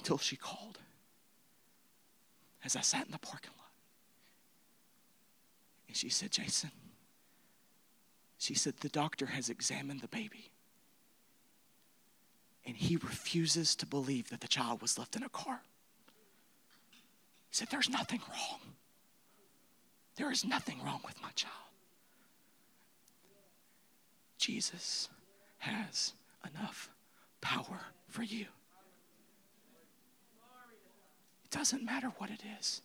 Until 0.00 0.16
she 0.16 0.36
called 0.36 0.78
as 2.64 2.74
I 2.74 2.80
sat 2.80 3.04
in 3.04 3.12
the 3.12 3.18
parking 3.18 3.52
lot. 3.58 3.68
And 5.88 5.96
she 5.96 6.08
said, 6.08 6.30
Jason, 6.30 6.70
she 8.38 8.54
said, 8.54 8.78
the 8.80 8.88
doctor 8.88 9.26
has 9.26 9.50
examined 9.50 10.00
the 10.00 10.08
baby 10.08 10.50
and 12.64 12.76
he 12.76 12.96
refuses 12.96 13.74
to 13.76 13.86
believe 13.86 14.30
that 14.30 14.40
the 14.40 14.48
child 14.48 14.80
was 14.80 14.98
left 14.98 15.16
in 15.16 15.22
a 15.22 15.28
car. 15.28 15.60
He 16.90 16.98
said, 17.50 17.68
There's 17.70 17.90
nothing 17.90 18.20
wrong. 18.28 18.60
There 20.16 20.30
is 20.30 20.44
nothing 20.44 20.82
wrong 20.82 21.00
with 21.04 21.20
my 21.20 21.30
child. 21.34 21.54
Jesus 24.38 25.08
has 25.58 26.14
enough 26.48 26.90
power 27.40 27.80
for 28.08 28.22
you. 28.22 28.46
It 31.50 31.56
doesn't 31.56 31.84
matter 31.84 32.12
what 32.18 32.30
it 32.30 32.42
is, 32.60 32.82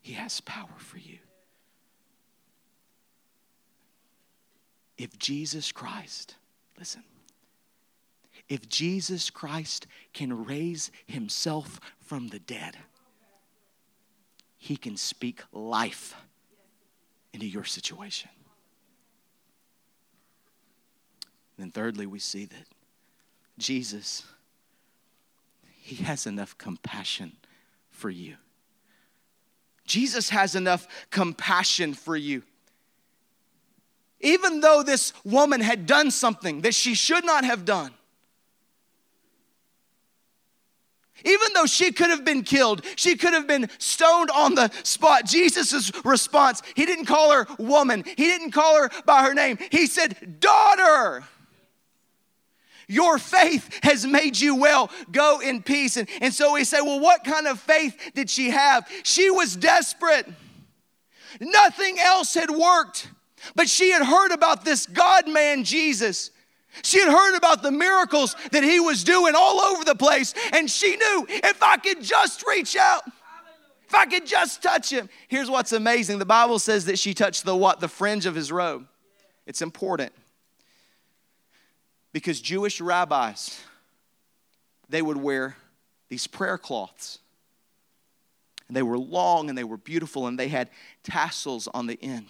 He 0.00 0.14
has 0.14 0.40
power 0.40 0.78
for 0.78 0.98
you. 0.98 1.18
If 4.96 5.18
Jesus 5.18 5.70
Christ, 5.70 6.34
listen, 6.78 7.04
if 8.48 8.68
Jesus 8.68 9.30
Christ 9.30 9.86
can 10.12 10.44
raise 10.44 10.90
himself 11.06 11.78
from 12.00 12.28
the 12.28 12.38
dead, 12.38 12.76
he 14.56 14.76
can 14.76 14.96
speak 14.96 15.42
life 15.52 16.14
into 17.32 17.46
your 17.46 17.64
situation. 17.64 18.30
And 21.56 21.64
then, 21.64 21.70
thirdly, 21.70 22.06
we 22.06 22.18
see 22.18 22.46
that 22.46 22.66
Jesus, 23.58 24.24
he 25.88 26.04
has 26.04 26.26
enough 26.26 26.56
compassion 26.58 27.32
for 27.90 28.10
you. 28.10 28.36
Jesus 29.86 30.28
has 30.28 30.54
enough 30.54 30.86
compassion 31.10 31.94
for 31.94 32.14
you. 32.14 32.42
Even 34.20 34.60
though 34.60 34.82
this 34.82 35.12
woman 35.24 35.60
had 35.60 35.86
done 35.86 36.10
something 36.10 36.60
that 36.60 36.74
she 36.74 36.94
should 36.94 37.24
not 37.24 37.44
have 37.44 37.64
done, 37.64 37.92
Even 41.24 41.48
though 41.54 41.66
she 41.66 41.90
could 41.90 42.10
have 42.10 42.24
been 42.24 42.44
killed, 42.44 42.84
she 42.94 43.16
could 43.16 43.32
have 43.32 43.48
been 43.48 43.68
stoned 43.78 44.30
on 44.30 44.54
the 44.54 44.70
spot. 44.84 45.26
Jesus' 45.26 45.90
response, 46.04 46.62
he 46.76 46.86
didn't 46.86 47.06
call 47.06 47.32
her 47.32 47.46
woman, 47.58 48.04
he 48.04 48.24
didn't 48.26 48.52
call 48.52 48.80
her 48.80 48.90
by 49.04 49.24
her 49.24 49.34
name. 49.34 49.58
He 49.70 49.86
said, 49.86 50.38
Daughter, 50.38 51.24
your 52.88 53.18
faith 53.18 53.78
has 53.82 54.06
made 54.06 54.40
you 54.40 54.56
well. 54.56 54.90
Go 55.12 55.40
in 55.40 55.62
peace. 55.62 55.98
And, 55.98 56.08
and 56.20 56.32
so 56.32 56.54
we 56.54 56.64
say, 56.64 56.80
Well, 56.80 56.98
what 56.98 57.22
kind 57.22 57.46
of 57.46 57.60
faith 57.60 58.12
did 58.14 58.28
she 58.30 58.50
have? 58.50 58.88
She 59.04 59.30
was 59.30 59.54
desperate, 59.54 60.26
nothing 61.38 61.98
else 62.00 62.34
had 62.34 62.50
worked. 62.50 63.10
But 63.54 63.68
she 63.68 63.90
had 63.92 64.02
heard 64.02 64.32
about 64.32 64.64
this 64.64 64.86
God 64.86 65.28
man, 65.28 65.62
Jesus. 65.62 66.32
She 66.82 66.98
had 67.00 67.10
heard 67.10 67.36
about 67.36 67.62
the 67.62 67.70
miracles 67.70 68.34
that 68.52 68.64
he 68.64 68.80
was 68.80 69.04
doing 69.04 69.34
all 69.36 69.60
over 69.60 69.84
the 69.84 69.94
place, 69.94 70.34
and 70.52 70.70
she 70.70 70.96
knew 70.96 71.26
if 71.28 71.62
I 71.62 71.76
could 71.76 72.02
just 72.02 72.46
reach 72.46 72.76
out, 72.76 73.02
if 73.86 73.94
I 73.94 74.06
could 74.06 74.26
just 74.26 74.62
touch 74.62 74.90
him. 74.90 75.08
Here's 75.28 75.48
what's 75.48 75.72
amazing 75.72 76.18
the 76.18 76.26
Bible 76.26 76.58
says 76.58 76.86
that 76.86 76.98
she 76.98 77.14
touched 77.14 77.44
the 77.44 77.56
what? 77.56 77.80
The 77.80 77.88
fringe 77.88 78.26
of 78.26 78.34
his 78.34 78.50
robe. 78.52 78.86
It's 79.46 79.62
important 79.62 80.12
because 82.12 82.40
Jewish 82.40 82.80
rabbis, 82.80 83.60
they 84.88 85.02
would 85.02 85.16
wear 85.16 85.56
these 86.08 86.26
prayer 86.26 86.58
cloths. 86.58 87.18
And 88.66 88.76
they 88.76 88.82
were 88.82 88.98
long 88.98 89.48
and 89.48 89.56
they 89.56 89.64
were 89.64 89.76
beautiful 89.76 90.26
and 90.26 90.38
they 90.38 90.48
had 90.48 90.70
tassels 91.02 91.68
on 91.72 91.86
the 91.86 91.98
end. 92.02 92.26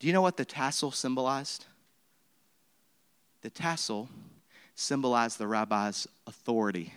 Do 0.00 0.08
you 0.08 0.12
know 0.12 0.22
what 0.22 0.36
the 0.36 0.44
tassel 0.44 0.90
symbolized? 0.90 1.66
The 3.42 3.50
tassel 3.50 4.08
symbolized 4.74 5.38
the 5.38 5.46
rabbi's 5.46 6.08
authority. 6.26 6.92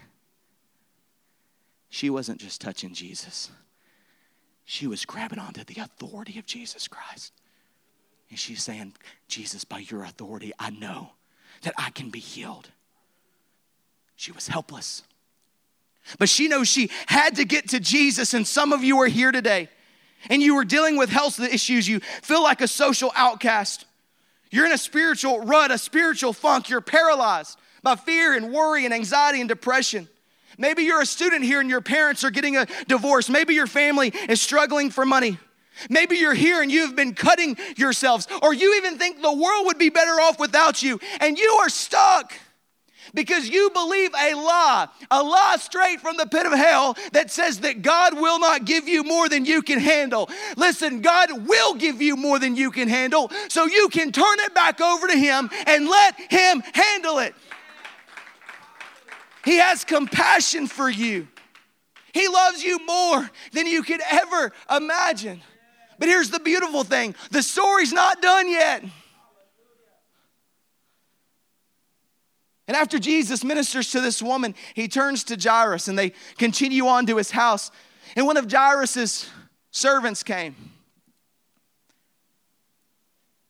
She 1.90 2.10
wasn't 2.10 2.40
just 2.40 2.62
touching 2.62 2.94
Jesus, 2.94 3.52
she 4.66 4.88
was 4.88 5.06
grabbing 5.06 5.40
onto 5.40 5.64
the 5.64 5.80
authority 5.82 6.40
of 6.40 6.48
Jesus 6.48 6.88
Christ. 6.88 7.32
And 8.30 8.40
she's 8.40 8.64
saying, 8.64 8.94
Jesus, 9.28 9.64
by 9.64 9.80
your 9.80 10.04
authority, 10.04 10.52
I 10.60 10.70
know 10.70 11.12
that 11.62 11.74
I 11.78 11.90
can 11.92 12.10
be 12.10 12.20
healed. 12.20 12.70
She 14.16 14.32
was 14.32 14.48
helpless. 14.48 15.04
But 16.20 16.30
she 16.30 16.48
knows 16.48 16.68
she 16.68 16.90
had 17.08 17.36
to 17.38 17.46
get 17.46 17.70
to 17.70 17.80
Jesus. 17.80 18.34
And 18.34 18.48
some 18.48 18.74
of 18.74 18.84
you 18.84 19.00
are 19.02 19.08
here 19.08 19.32
today 19.32 19.70
and 20.30 20.42
you 20.42 20.56
are 20.58 20.66
dealing 20.66 20.98
with 20.98 21.10
health 21.10 21.40
issues. 21.40 21.88
You 21.88 22.00
feel 22.22 22.44
like 22.44 22.62
a 22.62 22.68
social 22.68 23.12
outcast. 23.16 23.86
You're 24.52 24.66
in 24.66 24.72
a 24.72 24.78
spiritual 24.78 25.42
rut, 25.42 25.72
a 25.72 25.78
spiritual 25.78 26.34
funk. 26.34 26.70
You're 26.70 26.82
paralyzed 26.82 27.60
by 27.84 27.96
fear 27.96 28.36
and 28.36 28.52
worry 28.52 28.86
and 28.86 28.94
anxiety 28.94 29.40
and 29.42 29.50
depression. 29.50 30.08
Maybe 30.58 30.84
you're 30.84 31.02
a 31.02 31.06
student 31.06 31.44
here 31.44 31.60
and 31.60 31.70
your 31.70 31.82
parents 31.82 32.24
are 32.24 32.32
getting 32.32 32.56
a 32.56 32.66
divorce. 32.88 33.30
Maybe 33.30 33.54
your 33.54 33.68
family 33.68 34.14
is 34.30 34.42
struggling 34.42 34.90
for 34.90 35.06
money. 35.06 35.38
Maybe 35.90 36.18
you're 36.18 36.34
here 36.34 36.62
and 36.62 36.72
you've 36.72 36.96
been 36.96 37.14
cutting 37.14 37.58
yourselves, 37.78 38.28
or 38.42 38.54
you 38.54 38.76
even 38.76 38.98
think 38.98 39.22
the 39.22 39.34
world 39.34 39.66
would 39.68 39.78
be 39.78 39.90
better 39.90 40.20
off 40.22 40.40
without 40.40 40.82
you, 40.82 41.00
and 41.20 41.38
you 41.38 41.60
are 41.62 41.70
stuck 41.70 42.34
because 43.14 43.48
you 43.48 43.70
believe 43.72 44.12
a 44.14 44.34
lie, 44.34 44.88
a 45.12 45.24
lie 45.24 45.58
straight 45.60 46.02
from 46.02 46.18
the 46.18 46.26
pit 46.26 46.46
of 46.46 46.54
hell 46.54 46.96
that 47.14 47.32
says 47.32 47.62
that 47.62 47.82
God 47.82 48.20
will 48.20 48.40
not 48.40 48.66
give 48.66 48.88
you 48.88 49.04
more 49.04 49.30
than 49.30 49.46
you 49.46 49.62
can 49.62 49.80
handle. 49.80 50.30
Listen, 50.58 51.02
God 51.02 51.48
will 51.48 51.76
give 51.76 52.02
you 52.02 52.16
more 52.16 52.40
than 52.40 52.56
you 52.56 52.72
can 52.72 52.88
handle, 52.88 53.32
so 53.48 53.66
you 53.66 53.90
can 53.90 54.12
turn 54.12 54.40
it 54.40 54.54
back 54.54 54.82
over 54.82 55.08
to 55.08 55.18
Him 55.18 55.50
and 55.66 55.88
let 55.88 56.20
Him 56.32 56.62
handle 56.74 57.20
it. 57.20 57.34
He 59.44 59.58
has 59.58 59.84
compassion 59.84 60.68
for 60.68 60.90
you. 60.90 61.28
He 62.14 62.28
loves 62.28 62.64
you 62.64 62.84
more 62.86 63.30
than 63.52 63.68
you 63.68 63.84
could 63.84 64.02
ever 64.10 64.52
imagine. 64.70 65.42
But 65.98 66.10
here's 66.10 66.30
the 66.30 66.40
beautiful 66.40 66.84
thing 66.84 67.16
the 67.32 67.44
story's 67.44 67.94
not 67.94 68.22
done 68.22 68.50
yet. 68.50 68.84
And 72.68 72.76
after 72.76 72.98
Jesus 72.98 73.44
ministers 73.44 73.92
to 73.92 74.02
this 74.02 74.22
woman, 74.22 74.56
he 74.74 74.88
turns 74.88 75.24
to 75.26 75.38
Jairus 75.38 75.88
and 75.88 75.98
they 75.98 76.14
continue 76.38 76.88
on 76.88 77.06
to 77.06 77.18
his 77.18 77.30
house. 77.30 77.70
And 78.16 78.26
one 78.26 78.38
of 78.38 78.52
Jairus's 78.52 79.30
servants 79.70 80.24
came. 80.24 80.56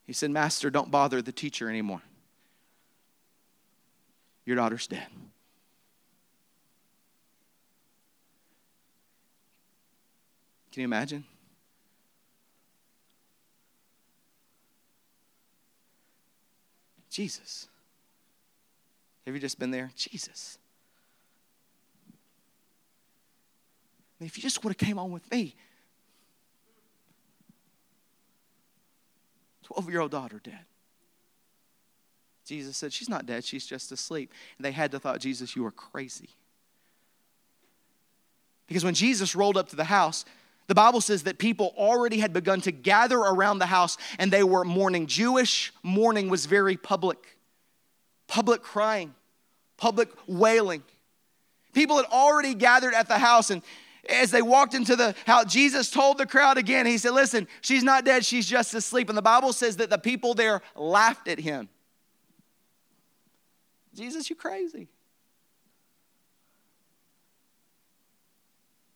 He 0.05 0.13
said, 0.13 0.31
Master, 0.31 0.69
don't 0.69 0.91
bother 0.91 1.21
the 1.21 1.31
teacher 1.31 1.69
anymore. 1.69 2.01
Your 4.45 4.55
daughter's 4.55 4.85
dead. 4.85 5.07
Can 10.71 10.81
you 10.81 10.85
imagine? 10.85 11.23
Jesus. 17.15 17.69
Have 19.25 19.33
you 19.33 19.39
just 19.39 19.57
been 19.57 19.71
there? 19.71 19.89
Jesus. 19.95 20.57
if 24.19 24.37
you 24.37 24.41
just 24.41 24.63
would 24.63 24.71
have 24.71 24.77
came 24.77 24.97
on 24.97 25.11
with 25.11 25.29
me, 25.31 25.55
12 29.63 29.89
year 29.89 30.01
old 30.01 30.11
daughter 30.11 30.41
dead. 30.43 30.65
Jesus 32.45 32.75
said, 32.75 32.91
She's 32.91 33.07
not 33.07 33.25
dead, 33.25 33.45
she's 33.45 33.65
just 33.65 33.91
asleep. 33.93 34.33
And 34.57 34.65
they 34.65 34.71
had 34.71 34.91
to 34.91 34.99
thought, 34.99 35.19
Jesus, 35.19 35.55
you 35.55 35.65
are 35.65 35.71
crazy. 35.71 36.29
Because 38.67 38.83
when 38.83 38.93
Jesus 38.93 39.35
rolled 39.35 39.57
up 39.57 39.69
to 39.69 39.75
the 39.75 39.85
house, 39.85 40.25
The 40.67 40.75
Bible 40.75 41.01
says 41.01 41.23
that 41.23 41.37
people 41.37 41.73
already 41.77 42.17
had 42.17 42.33
begun 42.33 42.61
to 42.61 42.71
gather 42.71 43.17
around 43.17 43.59
the 43.59 43.67
house 43.67 43.97
and 44.17 44.31
they 44.31 44.43
were 44.43 44.63
mourning. 44.63 45.05
Jewish 45.05 45.71
mourning 45.83 46.29
was 46.29 46.47
very 46.47 46.75
public, 46.75 47.37
public 48.27 48.63
crying, 48.63 49.13
public 49.77 50.09
wailing. 50.27 50.83
People 51.73 51.97
had 51.97 52.05
already 52.05 52.55
gathered 52.55 52.93
at 52.93 53.07
the 53.07 53.19
house, 53.19 53.51
and 53.51 53.61
as 54.09 54.31
they 54.31 54.41
walked 54.41 54.73
into 54.73 54.95
the 54.95 55.13
house, 55.27 55.51
Jesus 55.51 55.91
told 55.91 56.17
the 56.17 56.25
crowd 56.25 56.57
again, 56.57 56.85
He 56.85 56.97
said, 56.97 57.11
Listen, 57.11 57.47
she's 57.61 57.83
not 57.83 58.05
dead, 58.05 58.25
she's 58.25 58.47
just 58.47 58.73
asleep. 58.73 59.09
And 59.09 59.17
the 59.17 59.21
Bible 59.21 59.51
says 59.51 59.77
that 59.77 59.89
the 59.89 59.97
people 59.97 60.33
there 60.33 60.61
laughed 60.75 61.27
at 61.27 61.39
him. 61.39 61.67
Jesus, 63.93 64.29
you 64.29 64.35
crazy. 64.35 64.87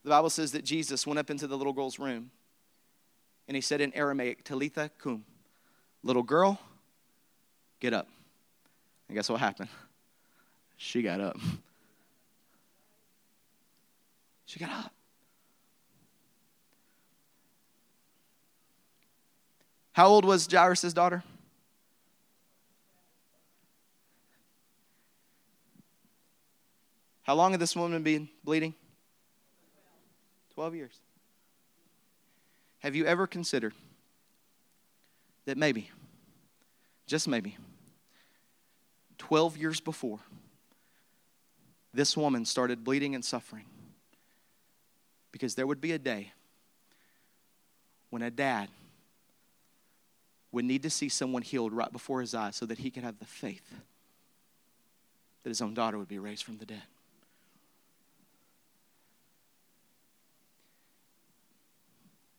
The 0.09 0.15
Bible 0.15 0.31
says 0.31 0.53
that 0.53 0.65
Jesus 0.65 1.05
went 1.05 1.19
up 1.19 1.29
into 1.29 1.45
the 1.45 1.55
little 1.55 1.71
girl's 1.71 1.99
room 1.99 2.31
and 3.47 3.53
he 3.53 3.61
said 3.61 3.79
in 3.79 3.93
Aramaic, 3.93 4.43
Talitha 4.43 4.89
cum, 4.97 5.23
little 6.01 6.23
girl, 6.23 6.59
get 7.79 7.93
up. 7.93 8.07
And 9.07 9.15
guess 9.15 9.29
what 9.29 9.39
happened? 9.39 9.69
She 10.77 11.03
got 11.03 11.21
up. 11.21 11.37
She 14.47 14.59
got 14.59 14.71
up. 14.71 14.91
How 19.91 20.07
old 20.07 20.25
was 20.25 20.47
Jairus' 20.51 20.91
daughter? 20.91 21.23
How 27.21 27.35
long 27.35 27.51
had 27.51 27.59
this 27.59 27.75
woman 27.75 28.01
been 28.01 28.27
bleeding? 28.43 28.73
12 30.59 30.75
years. 30.75 30.99
Have 32.79 32.93
you 32.93 33.05
ever 33.05 33.25
considered 33.25 33.73
that 35.45 35.57
maybe, 35.57 35.89
just 37.07 37.29
maybe, 37.29 37.55
12 39.19 39.55
years 39.55 39.79
before, 39.79 40.19
this 41.93 42.17
woman 42.17 42.43
started 42.43 42.83
bleeding 42.83 43.15
and 43.15 43.23
suffering? 43.23 43.63
Because 45.31 45.55
there 45.55 45.65
would 45.65 45.79
be 45.79 45.93
a 45.93 45.97
day 45.97 46.33
when 48.09 48.21
a 48.21 48.29
dad 48.29 48.67
would 50.51 50.65
need 50.65 50.83
to 50.83 50.89
see 50.89 51.07
someone 51.07 51.41
healed 51.41 51.71
right 51.71 51.93
before 51.93 52.19
his 52.19 52.35
eyes 52.35 52.57
so 52.57 52.65
that 52.65 52.79
he 52.79 52.91
could 52.91 53.03
have 53.03 53.17
the 53.17 53.25
faith 53.25 53.75
that 55.43 55.49
his 55.51 55.61
own 55.61 55.73
daughter 55.73 55.97
would 55.97 56.09
be 56.09 56.19
raised 56.19 56.43
from 56.43 56.57
the 56.57 56.65
dead. 56.65 56.83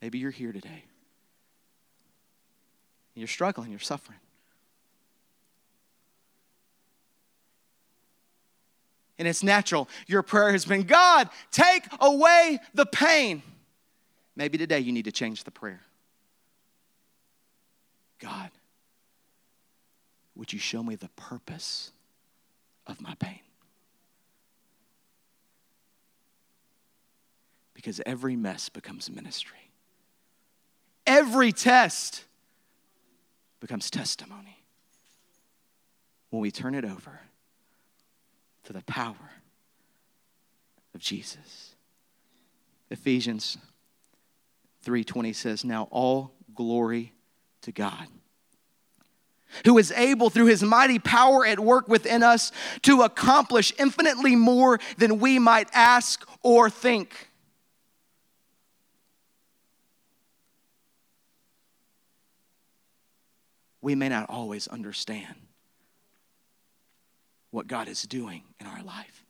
Maybe 0.00 0.18
you're 0.18 0.30
here 0.30 0.52
today. 0.52 0.84
You're 3.14 3.28
struggling, 3.28 3.70
you're 3.70 3.80
suffering. 3.80 4.18
And 9.18 9.28
it's 9.28 9.42
natural. 9.42 9.88
Your 10.06 10.22
prayer 10.22 10.52
has 10.52 10.64
been 10.64 10.84
God, 10.84 11.28
take 11.50 11.84
away 12.00 12.58
the 12.72 12.86
pain. 12.86 13.42
Maybe 14.34 14.56
today 14.56 14.80
you 14.80 14.92
need 14.92 15.04
to 15.04 15.12
change 15.12 15.44
the 15.44 15.50
prayer. 15.50 15.82
God, 18.18 18.50
would 20.34 20.52
you 20.52 20.58
show 20.58 20.82
me 20.82 20.94
the 20.94 21.10
purpose 21.16 21.92
of 22.86 23.00
my 23.00 23.14
pain? 23.16 23.40
Because 27.74 28.00
every 28.06 28.36
mess 28.36 28.70
becomes 28.70 29.10
ministry. 29.10 29.69
Every 31.10 31.50
test 31.50 32.22
becomes 33.58 33.90
testimony 33.90 34.62
when 36.28 36.40
we 36.40 36.52
turn 36.52 36.76
it 36.76 36.84
over 36.84 37.18
to 38.62 38.72
the 38.72 38.82
power 38.84 39.32
of 40.94 41.00
Jesus. 41.00 41.74
Ephesians 42.90 43.58
3:20 44.82 45.32
says, 45.32 45.64
"Now 45.64 45.88
all 45.90 46.32
glory 46.54 47.12
to 47.62 47.72
God, 47.72 48.06
who 49.64 49.78
is 49.78 49.90
able 49.90 50.30
through 50.30 50.46
his 50.46 50.62
mighty 50.62 51.00
power 51.00 51.44
at 51.44 51.58
work 51.58 51.88
within 51.88 52.22
us 52.22 52.52
to 52.82 53.02
accomplish 53.02 53.72
infinitely 53.80 54.36
more 54.36 54.78
than 54.96 55.18
we 55.18 55.40
might 55.40 55.70
ask 55.72 56.24
or 56.44 56.70
think. 56.70 57.29
We 63.80 63.94
may 63.94 64.08
not 64.08 64.28
always 64.28 64.68
understand 64.68 65.34
what 67.50 67.66
God 67.66 67.88
is 67.88 68.02
doing 68.02 68.42
in 68.60 68.66
our 68.66 68.82
life. 68.82 69.24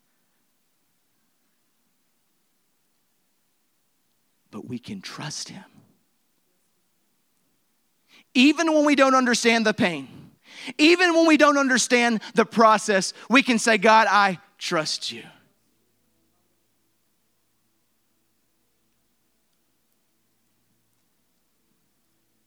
But 4.51 4.67
we 4.67 4.77
can 4.77 5.01
trust 5.01 5.49
Him 5.49 5.63
even 8.33 8.73
when 8.73 8.85
we 8.85 8.95
don't 8.95 9.15
understand 9.15 9.65
the 9.65 9.73
pain, 9.73 10.07
even 10.77 11.13
when 11.13 11.27
we 11.27 11.37
don't 11.37 11.57
understand 11.57 12.21
the 12.35 12.45
process, 12.45 13.13
we 13.29 13.43
can 13.43 13.59
say, 13.59 13.77
God, 13.77 14.07
I 14.09 14.39
trust 14.57 15.11
you. 15.11 15.23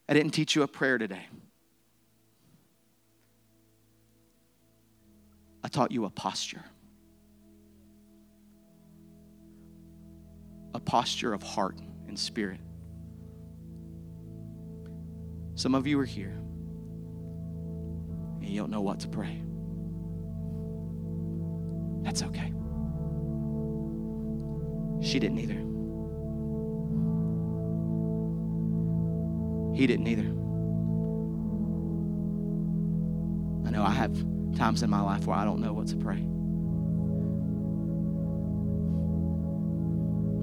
I 0.07 0.13
didn't 0.13 0.33
teach 0.33 0.55
you 0.55 0.61
a 0.61 0.67
prayer 0.67 0.97
today. 0.97 1.27
I 5.65 5.67
taught 5.67 5.91
you 5.91 6.05
a 6.05 6.11
posture. 6.11 6.63
A 10.75 10.79
posture 10.79 11.33
of 11.33 11.41
heart 11.41 11.79
and 12.07 12.19
spirit. 12.19 12.59
Some 15.55 15.73
of 15.73 15.87
you 15.87 15.99
are 15.99 16.05
here 16.05 16.37
and 18.41 18.47
you 18.47 18.59
don't 18.59 18.69
know 18.69 18.81
what 18.81 18.99
to 18.99 19.07
pray. 19.07 19.41
That's 22.03 22.21
okay. 22.21 22.53
She 25.01 25.17
didn't 25.17 25.39
either. 25.39 25.55
He 29.75 29.87
didn't 29.87 30.05
either. 30.05 30.29
I 33.67 33.71
know 33.71 33.83
I 33.83 33.89
have 33.89 34.34
times 34.55 34.83
in 34.83 34.89
my 34.89 35.01
life 35.01 35.27
where 35.27 35.37
I 35.37 35.45
don't 35.45 35.59
know 35.59 35.73
what 35.73 35.87
to 35.87 35.95
pray. 35.97 36.25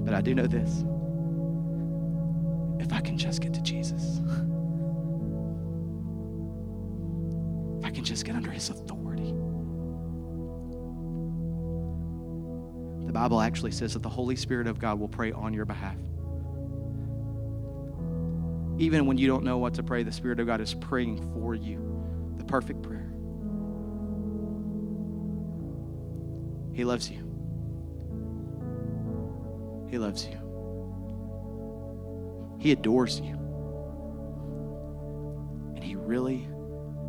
But 0.05 0.13
I 0.13 0.21
do 0.21 0.35
know 0.35 0.47
this 0.47 0.83
if 2.79 2.91
I 2.91 2.99
can 3.01 3.17
just 3.17 3.41
get 3.41 3.53
to 3.53 3.61
Jesus. 3.61 4.19
If 7.79 7.85
I 7.85 7.91
can 7.91 8.03
just 8.03 8.25
get 8.25 8.35
under 8.35 8.51
his 8.51 8.69
authority. 8.69 9.33
The 13.05 13.13
Bible 13.13 13.41
actually 13.41 13.71
says 13.71 13.93
that 13.93 14.03
the 14.03 14.09
Holy 14.09 14.35
Spirit 14.35 14.67
of 14.67 14.79
God 14.79 14.99
will 14.99 15.07
pray 15.07 15.31
on 15.31 15.53
your 15.53 15.65
behalf. 15.65 15.97
Even 18.79 19.05
when 19.05 19.17
you 19.17 19.27
don't 19.27 19.43
know 19.43 19.59
what 19.59 19.75
to 19.75 19.83
pray, 19.83 20.03
the 20.03 20.11
Spirit 20.11 20.39
of 20.39 20.47
God 20.47 20.59
is 20.59 20.73
praying 20.73 21.31
for 21.33 21.53
you 21.55 21.79
the 22.37 22.43
perfect 22.43 22.81
prayer. 22.81 23.02
He 26.73 26.83
loves 26.83 27.09
you. 27.09 27.19
He 29.89 29.97
loves 29.99 30.25
you. 30.25 30.39
He 32.59 32.71
adores 32.71 33.19
you. 33.19 33.35
And 35.75 35.83
He 35.83 35.95
really 35.95 36.47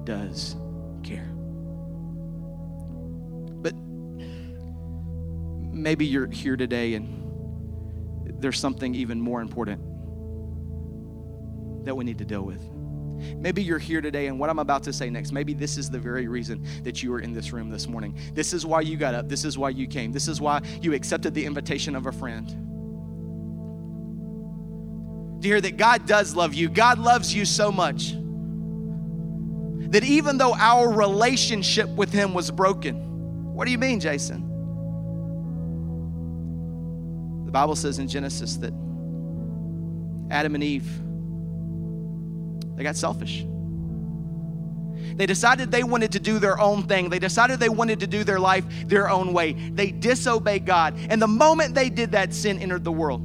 does 0.05 0.57
care. 1.03 1.31
But 3.63 3.75
maybe 5.75 6.05
you're 6.05 6.27
here 6.27 6.57
today 6.57 6.95
and 6.95 7.23
there's 8.43 8.59
something 8.59 8.95
even 8.95 9.19
more 9.21 9.41
important 9.41 9.81
that 11.87 11.97
we 11.97 12.05
need 12.05 12.19
to 12.19 12.27
deal 12.27 12.43
with. 12.43 12.74
Maybe 13.37 13.63
you're 13.63 13.79
here 13.79 14.01
today, 14.01 14.27
and 14.27 14.39
what 14.39 14.51
I'm 14.51 14.59
about 14.59 14.83
to 14.85 14.93
say 14.93 15.11
next, 15.11 15.33
maybe 15.33 15.55
this 15.55 15.77
is 15.77 15.91
the 15.91 15.99
very 15.99 16.29
reason 16.29 16.65
that 16.83 17.03
you 17.03 17.13
are 17.15 17.21
in 17.21 17.33
this 17.33 17.53
room 17.53 17.71
this 17.71 17.89
morning. 17.89 18.17
This 18.35 18.53
is 18.53 18.65
why 18.67 18.83
you 18.83 18.97
got 18.97 19.15
up. 19.15 19.29
This 19.29 19.45
is 19.45 19.59
why 19.59 19.71
you 19.71 19.87
came. 19.87 20.13
This 20.13 20.29
is 20.29 20.41
why 20.41 20.61
you 20.81 20.95
accepted 20.95 21.35
the 21.35 21.45
invitation 21.45 21.97
of 21.97 22.07
a 22.07 22.13
friend. 22.13 22.49
To 25.43 25.49
hear 25.49 25.61
that 25.61 25.77
God 25.77 26.07
does 26.07 26.35
love 26.35 26.55
you, 26.55 26.69
God 26.69 26.99
loves 26.99 27.35
you 27.35 27.45
so 27.45 27.71
much 27.71 28.15
that 29.91 30.03
even 30.03 30.39
though 30.39 30.55
our 30.55 30.91
relationship 30.91 31.89
with 31.91 32.13
Him 32.13 32.35
was 32.35 32.51
broken, 32.51 33.55
what 33.55 33.67
do 33.67 33.71
you 33.71 33.79
mean, 33.79 34.01
Jason? 34.01 34.41
The 37.45 37.53
Bible 37.53 37.77
says 37.77 37.99
in 37.99 38.09
Genesis 38.09 38.57
that 38.57 38.73
Adam 40.31 40.55
and 40.55 40.65
Eve, 40.65 40.89
they 42.77 42.83
got 42.83 42.97
selfish. 42.97 43.45
They 45.17 45.27
decided 45.27 45.71
they 45.71 45.85
wanted 45.85 46.13
to 46.13 46.21
do 46.21 46.39
their 46.39 46.59
own 46.59 46.85
thing. 46.85 47.09
They 47.09 47.19
decided 47.19 47.61
they 47.61 47.69
wanted 47.69 48.01
to 48.01 48.07
do 48.07 48.25
their 48.25 48.41
life 48.41 48.65
their 48.87 49.09
own 49.09 49.33
way. 49.33 49.53
They 49.53 49.91
disobeyed 49.93 50.67
God. 50.67 50.97
And 51.09 51.23
the 51.23 51.29
moment 51.29 51.75
they 51.75 51.89
did 51.89 52.13
that, 52.13 52.35
sin 52.35 52.59
entered 52.59 52.85
the 52.85 52.93
world. 52.93 53.23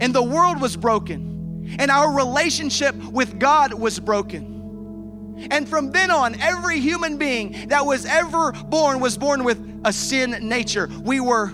And 0.00 0.12
the 0.12 0.22
world 0.22 0.60
was 0.60 0.76
broken. 0.76 1.76
And 1.78 1.90
our 1.90 2.12
relationship 2.12 2.96
with 2.96 3.38
God 3.38 3.72
was 3.72 4.00
broken. 4.00 5.48
And 5.50 5.68
from 5.68 5.92
then 5.92 6.10
on, 6.10 6.40
every 6.40 6.80
human 6.80 7.18
being 7.18 7.68
that 7.68 7.86
was 7.86 8.04
ever 8.04 8.52
born 8.52 9.00
was 9.00 9.16
born 9.16 9.44
with 9.44 9.80
a 9.84 9.92
sin 9.92 10.36
nature. 10.48 10.88
We 11.02 11.20
were 11.20 11.52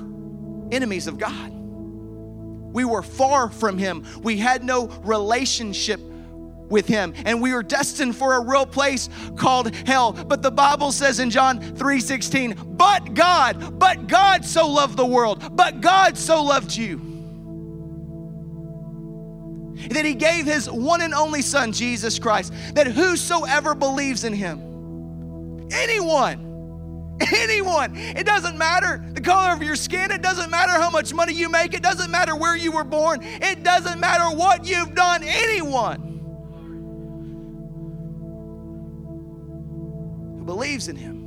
enemies 0.71 1.07
of 1.07 1.19
God. 1.19 1.58
We 2.73 2.85
were 2.85 3.03
far 3.03 3.51
from 3.51 3.79
Him. 3.79 4.05
We 4.23 4.39
had 4.39 4.63
no 4.65 4.87
relationship 5.05 6.01
with 6.71 6.87
him. 6.87 7.15
And 7.25 7.41
we 7.41 7.53
were 7.53 7.63
destined 7.63 8.17
for 8.17 8.35
a 8.35 8.41
real 8.41 8.67
place 8.67 9.09
called 9.37 9.75
hell. 9.75 10.13
But 10.13 10.43
the 10.43 10.51
bible 10.51 10.93
says 10.93 11.21
in 11.21 11.31
john 11.31 11.61
3:16 11.61 12.77
but 12.77 13.15
god 13.15 13.79
but 13.79 14.07
god 14.07 14.45
so 14.45 14.69
loved 14.69 14.97
the 14.97 15.07
world. 15.07 15.57
But 15.57 15.81
god 15.81 16.17
so 16.17 16.43
loved 16.43 16.77
you 16.77 17.09
that 19.91 20.05
he 20.05 20.15
gave 20.15 20.45
his 20.45 20.69
one 20.69 21.01
and 21.01 21.15
only 21.15 21.41
son 21.41 21.73
jesus 21.73 22.19
christ 22.19 22.53
that 22.75 22.89
whosoever 22.89 23.77
believes 23.77 24.25
in 24.25 24.33
him 24.33 25.69
anyone 25.71 26.48
anyone. 27.35 27.97
It 27.97 28.27
doesn't 28.27 28.57
matter 28.57 29.05
the 29.13 29.21
color 29.21 29.53
of 29.53 29.63
your 29.63 29.77
skin. 29.77 30.11
It 30.11 30.23
doesn't 30.23 30.51
matter 30.51 30.73
how 30.73 30.91
much 30.91 31.13
money 31.13 31.33
you 31.33 31.49
make. 31.49 31.75
It 31.75 31.83
doesn't 31.83 32.11
matter 32.11 32.37
where 32.37 32.57
you 32.57 32.73
were 32.73 32.85
born. 32.85 33.21
It 33.23 33.63
doesn't 33.63 34.01
matter 34.01 34.37
what 34.37 34.67
you've 34.67 34.95
done. 34.95 35.23
Anyone 35.25 36.01
who 40.39 40.45
believes 40.45 40.89
in 40.89 40.97
him 40.97 41.27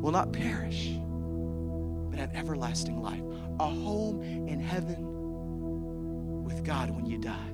will 0.00 0.12
not 0.12 0.32
perish, 0.32 0.90
but 2.10 2.18
have 2.18 2.34
everlasting 2.34 3.00
life, 3.00 3.22
a 3.60 3.66
home 3.66 4.22
in 4.22 4.58
heaven 4.60 6.44
with 6.44 6.64
God 6.64 6.90
when 6.90 7.06
you 7.06 7.18
die. 7.18 7.50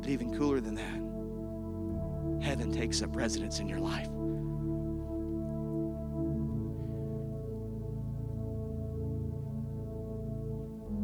But 0.00 0.10
even 0.10 0.36
cooler 0.36 0.60
than 0.60 0.74
that, 0.74 1.15
heaven 2.42 2.72
takes 2.72 3.02
up 3.02 3.14
residence 3.16 3.60
in 3.60 3.68
your 3.68 3.80
life. 3.80 4.08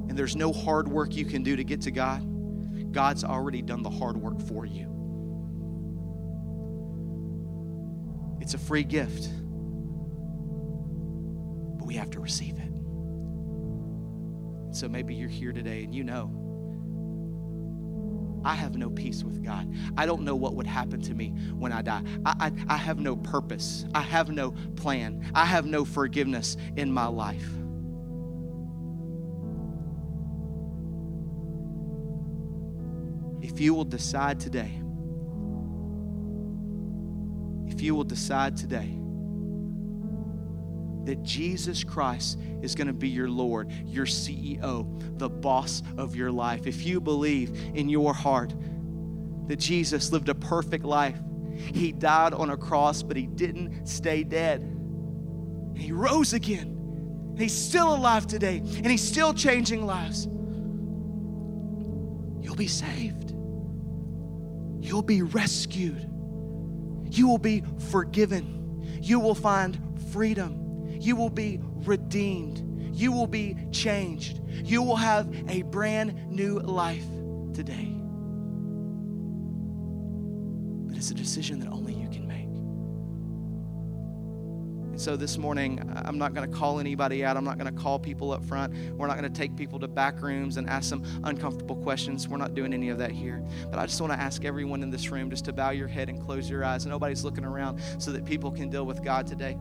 And 0.08 0.18
there's 0.18 0.36
no 0.36 0.52
hard 0.52 0.88
work 0.88 1.14
you 1.14 1.24
can 1.24 1.42
do 1.42 1.56
to 1.56 1.64
get 1.64 1.80
to 1.82 1.90
God. 1.90 2.92
God's 2.92 3.24
already 3.24 3.62
done 3.62 3.82
the 3.82 3.90
hard 3.90 4.16
work 4.16 4.40
for 4.40 4.66
you. 4.66 4.88
It's 8.40 8.54
a 8.54 8.58
free 8.58 8.84
gift, 8.84 9.30
but 11.78 11.86
we 11.86 11.94
have 11.94 12.10
to 12.10 12.20
receive 12.20 12.58
it. 12.58 12.72
So 14.74 14.88
maybe 14.88 15.14
you're 15.14 15.28
here 15.28 15.52
today 15.52 15.84
and 15.84 15.94
you 15.94 16.02
know 16.02 16.41
I 18.45 18.55
have 18.55 18.76
no 18.76 18.90
peace 18.90 19.22
with 19.24 19.43
God. 19.45 19.72
I 19.97 20.07
don't 20.07 20.22
know 20.22 20.34
what 20.34 20.55
would 20.55 20.66
happen 20.66 21.01
to 21.03 21.14
me 21.14 21.30
when 21.55 21.72
I 21.72 21.82
die. 21.82 22.03
I, 22.24 22.34
I, 22.40 22.74
I, 22.74 22.76
have 22.76 22.99
no 22.99 23.16
purpose. 23.16 23.84
I 23.95 24.01
have 24.01 24.30
no 24.30 24.53
plan. 24.76 25.30
I 25.34 25.45
have 25.45 25.66
no 25.66 25.84
forgiveness 25.84 26.57
in 26.76 26.93
my 26.93 27.07
life. 27.07 27.49
If 33.43 33.61
you 33.61 33.74
will 33.74 33.84
decide 33.84 34.40
today, 34.40 34.80
if 37.66 37.82
you 37.82 37.95
will 37.95 38.05
decide 38.05 38.57
today 38.57 39.01
that 41.05 41.22
Jesus 41.22 41.84
Christ 41.84 42.38
is 42.62 42.74
going 42.74 42.86
to 42.86 42.92
be 42.92 43.09
your 43.09 43.28
Lord, 43.28 43.70
your 43.84 44.07
CEO, 44.07 45.18
the 45.18 45.28
boss 45.28 45.82
of 45.96 46.14
your 46.14 46.30
life, 46.30 46.66
if 46.66 46.84
you 46.84 47.00
believe 47.00 47.50
in 47.74 47.88
your 47.88 48.14
heart 48.14 48.55
that 49.48 49.59
Jesus 49.59 50.12
lived 50.12 50.28
a 50.28 50.34
perfect 50.34 50.84
life, 50.84 51.18
he 51.57 51.92
died 51.92 52.32
on 52.32 52.50
a 52.50 52.57
cross, 52.57 53.03
but 53.03 53.16
he 53.16 53.26
didn't 53.26 53.86
stay 53.86 54.24
dead. 54.24 54.61
He 55.76 55.92
rose 55.92 56.32
again. 56.32 57.34
He's 57.36 57.57
still 57.57 57.94
alive 57.94 58.26
today, 58.26 58.59
and 58.59 58.86
he's 58.86 59.03
still 59.03 59.34
changing 59.34 59.84
lives. 59.84 60.26
You'll 62.40 62.57
be 62.57 62.68
saved. 62.68 63.30
You'll 64.80 65.03
be 65.03 65.22
rescued. 65.22 66.09
You 67.11 67.28
will 67.28 67.38
be 67.38 67.62
forgiven. 67.90 68.98
You 69.00 69.20
will 69.20 69.34
find 69.34 69.78
freedom. 70.12 70.61
You 71.03 71.16
will 71.16 71.30
be 71.30 71.59
redeemed. 71.61 72.94
You 72.96 73.11
will 73.11 73.26
be 73.26 73.57
changed. 73.72 74.40
You 74.46 74.82
will 74.82 74.94
have 74.94 75.28
a 75.48 75.62
brand 75.62 76.30
new 76.30 76.61
life 76.61 77.05
today. 77.55 77.92
But 80.86 80.96
it's 80.96 81.11
a 81.11 81.14
decision 81.14 81.59
that 81.59 81.68
only 81.70 81.92
you 81.92 82.09
can 82.09 82.28
make. 82.28 82.46
And 84.92 85.00
so 85.00 85.16
this 85.16 85.38
morning, 85.38 85.82
I'm 86.05 86.18
not 86.18 86.34
going 86.34 86.48
to 86.48 86.57
call 86.57 86.78
anybody 86.78 87.24
out. 87.24 87.36
I'm 87.36 87.44
not 87.44 87.59
going 87.59 87.74
to 87.74 87.82
call 87.82 87.98
people 87.98 88.30
up 88.30 88.44
front. 88.44 88.72
We're 88.96 89.09
not 89.09 89.18
going 89.18 89.30
to 89.30 89.36
take 89.36 89.57
people 89.57 89.80
to 89.80 89.88
back 89.88 90.22
rooms 90.22 90.57
and 90.57 90.70
ask 90.70 90.88
them 90.88 91.03
uncomfortable 91.24 91.74
questions. 91.76 92.28
We're 92.28 92.36
not 92.36 92.55
doing 92.55 92.72
any 92.72 92.90
of 92.90 92.98
that 92.98 93.11
here. 93.11 93.42
But 93.70 93.80
I 93.80 93.86
just 93.86 94.00
want 94.00 94.12
to 94.12 94.20
ask 94.20 94.44
everyone 94.44 94.84
in 94.84 94.90
this 94.90 95.11
room 95.11 95.30
just 95.30 95.46
to 95.46 95.53
bow 95.53 95.70
your 95.70 95.88
head 95.88 96.09
and 96.09 96.22
close 96.22 96.48
your 96.48 96.62
eyes. 96.64 96.86
Nobody's 96.86 97.24
looking 97.24 97.44
around 97.44 97.80
so 97.98 98.12
that 98.12 98.24
people 98.24 98.53
can 98.53 98.70
deal 98.70 98.86
with 98.86 99.03
God 99.03 99.26
today. 99.26 99.59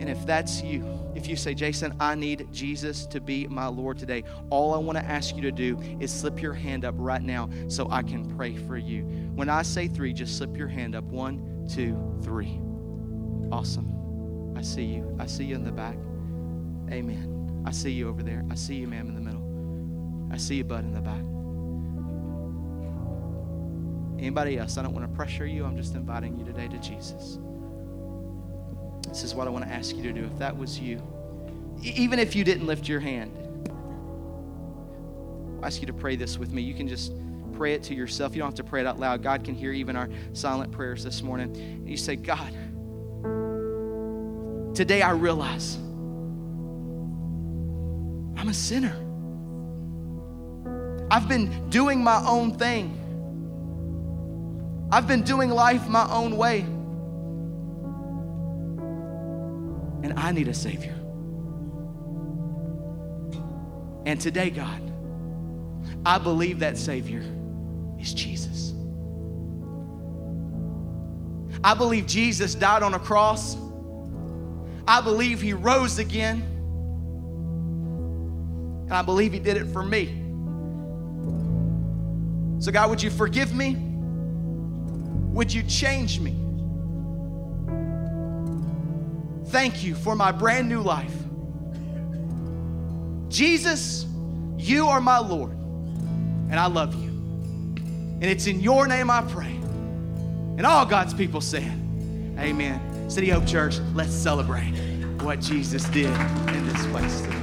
And 0.00 0.08
if 0.08 0.24
that's 0.24 0.62
you, 0.62 0.82
if 1.14 1.28
you 1.28 1.36
say, 1.36 1.52
Jason, 1.52 1.94
I 2.00 2.14
need 2.14 2.48
Jesus 2.50 3.04
to 3.08 3.20
be 3.20 3.46
my 3.46 3.66
Lord 3.66 3.98
today, 3.98 4.24
all 4.48 4.72
I 4.72 4.78
want 4.78 4.96
to 4.96 5.04
ask 5.04 5.36
you 5.36 5.42
to 5.42 5.52
do 5.52 5.78
is 6.00 6.10
slip 6.10 6.40
your 6.40 6.54
hand 6.54 6.86
up 6.86 6.94
right 6.96 7.22
now 7.22 7.50
so 7.68 7.86
I 7.90 8.02
can 8.02 8.24
pray 8.36 8.56
for 8.56 8.78
you. 8.78 9.02
When 9.34 9.50
I 9.50 9.60
say 9.60 9.88
three, 9.88 10.14
just 10.14 10.38
slip 10.38 10.56
your 10.56 10.68
hand 10.68 10.96
up. 10.96 11.04
One, 11.04 11.68
two, 11.68 12.18
three. 12.22 12.58
Awesome. 13.52 14.54
I 14.56 14.62
see 14.62 14.84
you. 14.84 15.14
I 15.20 15.26
see 15.26 15.44
you 15.44 15.54
in 15.54 15.64
the 15.64 15.70
back. 15.70 15.96
Amen. 16.90 17.62
I 17.66 17.70
see 17.70 17.90
you 17.90 18.08
over 18.08 18.22
there. 18.22 18.42
I 18.50 18.54
see 18.54 18.76
you, 18.76 18.88
ma'am, 18.88 19.06
in 19.08 19.14
the 19.14 19.20
middle. 19.20 20.30
I 20.32 20.38
see 20.38 20.54
you, 20.56 20.64
bud, 20.64 20.84
in 20.84 20.94
the 20.94 21.00
back. 21.02 21.20
Anybody 24.18 24.56
else? 24.56 24.78
I 24.78 24.82
don't 24.82 24.94
want 24.94 25.06
to 25.06 25.14
pressure 25.14 25.46
you. 25.46 25.66
I'm 25.66 25.76
just 25.76 25.94
inviting 25.94 26.38
you 26.38 26.44
today 26.46 26.68
to 26.68 26.78
Jesus. 26.78 27.38
This 29.10 29.22
is 29.22 29.34
what 29.34 29.46
I 29.46 29.50
want 29.50 29.66
to 29.66 29.70
ask 29.70 29.94
you 29.94 30.02
to 30.04 30.12
do. 30.12 30.24
If 30.24 30.38
that 30.38 30.56
was 30.56 30.78
you, 30.80 31.02
even 31.82 32.18
if 32.18 32.34
you 32.34 32.44
didn't 32.44 32.66
lift 32.66 32.88
your 32.88 33.00
hand, 33.00 33.36
I 35.62 35.66
ask 35.66 35.82
you 35.82 35.86
to 35.86 35.92
pray 35.92 36.16
this 36.16 36.38
with 36.38 36.50
me. 36.52 36.62
You 36.62 36.72
can 36.72 36.88
just 36.88 37.12
pray 37.52 37.74
it 37.74 37.82
to 37.84 37.94
yourself. 37.94 38.34
You 38.34 38.38
don't 38.38 38.48
have 38.48 38.54
to 38.54 38.64
pray 38.64 38.80
it 38.80 38.86
out 38.86 38.98
loud. 38.98 39.22
God 39.22 39.44
can 39.44 39.54
hear 39.54 39.72
even 39.72 39.94
our 39.96 40.08
silent 40.32 40.72
prayers 40.72 41.04
this 41.04 41.22
morning. 41.22 41.54
And 41.54 41.90
you 41.90 41.98
say, 41.98 42.16
God, 42.16 42.54
Today 44.74 45.02
I 45.02 45.10
realize 45.10 45.76
I'm 48.36 48.48
a 48.48 48.54
sinner. 48.54 48.96
I've 51.10 51.28
been 51.28 51.68
doing 51.68 52.02
my 52.02 52.24
own 52.26 52.56
thing. 52.56 52.96
I've 54.90 55.06
been 55.06 55.22
doing 55.22 55.50
life 55.50 55.86
my 55.88 56.10
own 56.10 56.36
way. 56.36 56.64
I 60.20 60.32
need 60.32 60.48
a 60.48 60.54
Savior. 60.54 60.94
And 64.06 64.20
today, 64.20 64.50
God, 64.50 64.80
I 66.04 66.18
believe 66.18 66.60
that 66.60 66.78
Savior 66.78 67.24
is 67.98 68.14
Jesus. 68.14 68.74
I 71.62 71.74
believe 71.74 72.06
Jesus 72.06 72.54
died 72.54 72.82
on 72.82 72.94
a 72.94 72.98
cross 72.98 73.56
I 74.90 75.00
believe 75.00 75.40
he 75.40 75.52
rose 75.52 76.00
again. 76.00 76.42
And 78.82 78.92
I 78.92 79.02
believe 79.02 79.32
he 79.32 79.38
did 79.38 79.56
it 79.56 79.66
for 79.66 79.84
me. 79.84 80.06
So, 82.58 82.72
God, 82.72 82.90
would 82.90 83.00
you 83.00 83.10
forgive 83.10 83.54
me? 83.54 83.76
Would 85.32 85.52
you 85.52 85.62
change 85.62 86.18
me? 86.18 86.34
Thank 89.50 89.84
you 89.84 89.94
for 89.94 90.14
my 90.14 90.32
brand 90.32 90.68
new 90.68 90.80
life. 90.80 91.14
Jesus, 93.28 94.06
you 94.56 94.86
are 94.86 95.00
my 95.00 95.18
Lord, 95.18 95.52
and 95.52 96.54
I 96.54 96.66
love 96.66 96.94
you. 96.94 97.08
And 97.08 98.24
it's 98.24 98.46
in 98.46 98.60
your 98.60 98.86
name 98.86 99.10
I 99.10 99.22
pray. 99.22 99.52
And 99.52 100.66
all 100.66 100.84
God's 100.84 101.14
people 101.14 101.40
said, 101.40 101.70
Amen. 102.38 103.08
City 103.10 103.28
Hope 103.30 103.46
Church, 103.46 103.78
let's 103.94 104.12
celebrate. 104.12 104.72
what 105.22 105.40
Jesus 105.40 105.84
did 105.90 106.06
in 106.06 106.66
this 106.66 106.86
place 106.86 107.20
today. 107.20 107.39